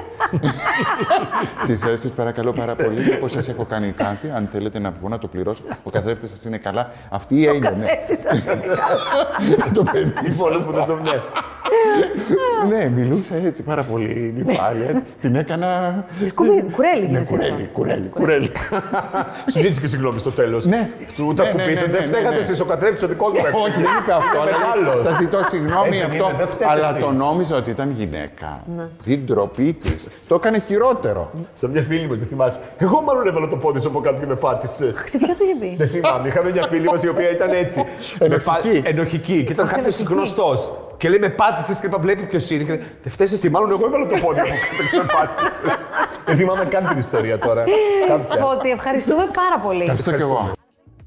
Τι 1.67 1.77
σας 1.77 2.07
παρακαλώ 2.17 2.53
πάρα 2.53 2.75
πολύ, 2.75 3.15
όπω 3.15 3.29
σας 3.29 3.49
έχω 3.49 3.65
κάνει 3.65 3.93
κάτι, 3.93 4.31
αν 4.31 4.49
θέλετε 4.53 4.79
να 4.79 4.91
βγω 4.91 5.09
να 5.09 5.19
το 5.19 5.27
πληρώσω, 5.27 5.63
ο 5.83 5.91
καθρέφτης 5.91 6.31
σας 6.31 6.45
είναι 6.45 6.59
καλά. 6.59 6.93
Αυτή 7.11 7.37
η 7.37 7.47
έννοια, 7.47 7.71
ναι. 7.71 7.87
Καθρέφτης 7.87 8.23
σας 8.23 8.47
είναι 8.47 8.65
καλά. 8.67 9.71
το 9.75 9.83
παιδί. 9.83 10.35
Μόνο 10.37 10.65
που 10.65 10.73
δεν 10.73 10.85
το 10.85 10.97
ναι. 10.97 11.21
Ναι, 12.69 12.89
μιλούσα 12.97 13.35
έτσι 13.45 13.63
πάρα 13.63 13.83
πολύ 13.83 14.35
νυφάλια. 14.37 15.03
Την 15.21 15.37
έκανα. 15.37 16.05
Σκουμπί- 16.25 16.71
κουρέλι 16.73 17.01
Ναι, 17.01 17.07
γίνεσαι 17.07 17.33
κουρέλι, 17.35 17.51
τώρα. 17.51 17.69
κουρέλι, 17.73 18.09
κουρέλι. 18.09 18.51
Σου 19.53 19.61
ζήτησε 19.63 19.81
και 19.81 19.87
συγγνώμη 19.87 20.19
στο 20.19 20.31
τέλος. 20.31 20.67
Ναι. 20.67 20.89
Του 21.17 21.33
τα 21.37 21.45
Ναι, 21.45 21.51
που 21.51 21.57
ναι, 21.57 21.65
πείσατε. 21.65 21.91
ναι, 21.91 21.99
ναι, 21.99 22.05
Φταίγατε 22.07 22.35
ναι. 22.35 22.41
εσεί 22.41 22.63
ο 22.63 22.65
καθρέφτη 22.65 23.05
ο 23.05 23.09
δικός 23.09 23.33
μου. 23.33 23.39
Όχι, 23.65 23.71
δεν 23.73 23.93
είπε 24.01 24.13
αυτό. 24.13 24.39
Είναι 24.43 24.51
μεγάλος. 24.51 25.05
Σας 25.05 25.17
ζητώ 25.17 25.39
συγγνώμη 25.51 25.87
Έτσι 25.89 25.99
δεν 26.01 26.11
αυτό. 26.11 26.25
είναι, 26.29 26.39
δεν 26.39 26.49
φταίτε 26.49 26.71
Αλλά 26.71 26.89
εσείς. 26.89 27.01
το 27.01 27.11
νόμιζα 27.13 27.57
ότι 27.57 27.71
ήταν 27.71 27.95
γυναίκα. 27.99 28.61
Την 29.05 29.21
ντροπή 29.27 29.73
της. 29.73 30.09
Το 30.29 30.35
έκανε 30.35 30.63
χειρότερο. 30.67 31.31
Σε 31.53 31.69
μια 31.69 31.83
φίλη 31.83 32.07
μας, 32.09 32.19
δεν 32.19 32.29
θυμάσαι. 32.29 32.59
Εγώ 32.79 33.01
μάλλον 33.03 33.27
έβαλα 33.27 33.47
το 33.47 33.57
πόδι 33.57 33.81
σου 33.81 33.89
από 33.89 34.01
κάτω 34.01 34.21
και 34.21 34.27
με 34.27 34.35
πάτησε. 34.35 34.93
Σε 35.05 35.19
ποιο 35.19 35.27
το 35.27 35.45
είχε 35.45 35.55
πει. 35.61 35.75
Δεν 35.79 35.89
θυμάμαι. 35.89 36.29
Είχαμε 36.29 36.51
μια 36.51 36.67
φίλη 36.71 36.85
μας 36.91 37.03
η 37.03 37.09
οποία 37.09 37.31
ήταν 37.31 37.51
έτσι. 37.53 37.85
Με 38.21 38.39
πα- 38.39 38.61
Ενοχική. 38.65 38.83
Ενοχική. 38.89 39.45
Και 39.45 39.53
ήταν 39.53 39.65
Αχ, 39.65 39.71
κάποιο 39.71 39.85
ενοχική. 39.87 40.13
γνωστός. 40.15 40.71
Και 40.99 41.09
λέει 41.09 41.19
με 41.19 41.29
πάτησες 41.29 41.81
και 41.81 41.87
είπα, 41.87 41.99
βλέπει 41.99 42.23
ποιος 42.23 42.51
είναι. 42.51 42.63
Και 42.63 42.73
λέει, 42.73 42.83
Δεν 43.03 43.13
φταίεις 43.13 43.33
εσύ, 43.33 43.51
μάλλον 43.51 43.71
εγώ 43.71 43.87
έβαλα 43.87 44.07
το 44.07 44.17
πόδι 44.17 44.41
από 44.41 44.49
κάτω 44.49 44.83
και 44.91 44.97
με 44.97 45.07
πάτησες. 45.19 45.63
Δεν 46.25 46.37
θυμάμαι 46.37 46.65
καν 46.65 46.87
την 46.89 46.99
ιστορία 46.99 47.39
τώρα. 47.39 47.65
Κάποια. 48.09 48.41
Φώτη, 48.41 48.71
ευχαριστούμε 48.71 49.29
πάρα 49.35 49.59
πολύ. 49.59 49.81
Ευχαριστώ 49.81 50.13
κι 50.13 50.21
εγώ. 50.21 50.58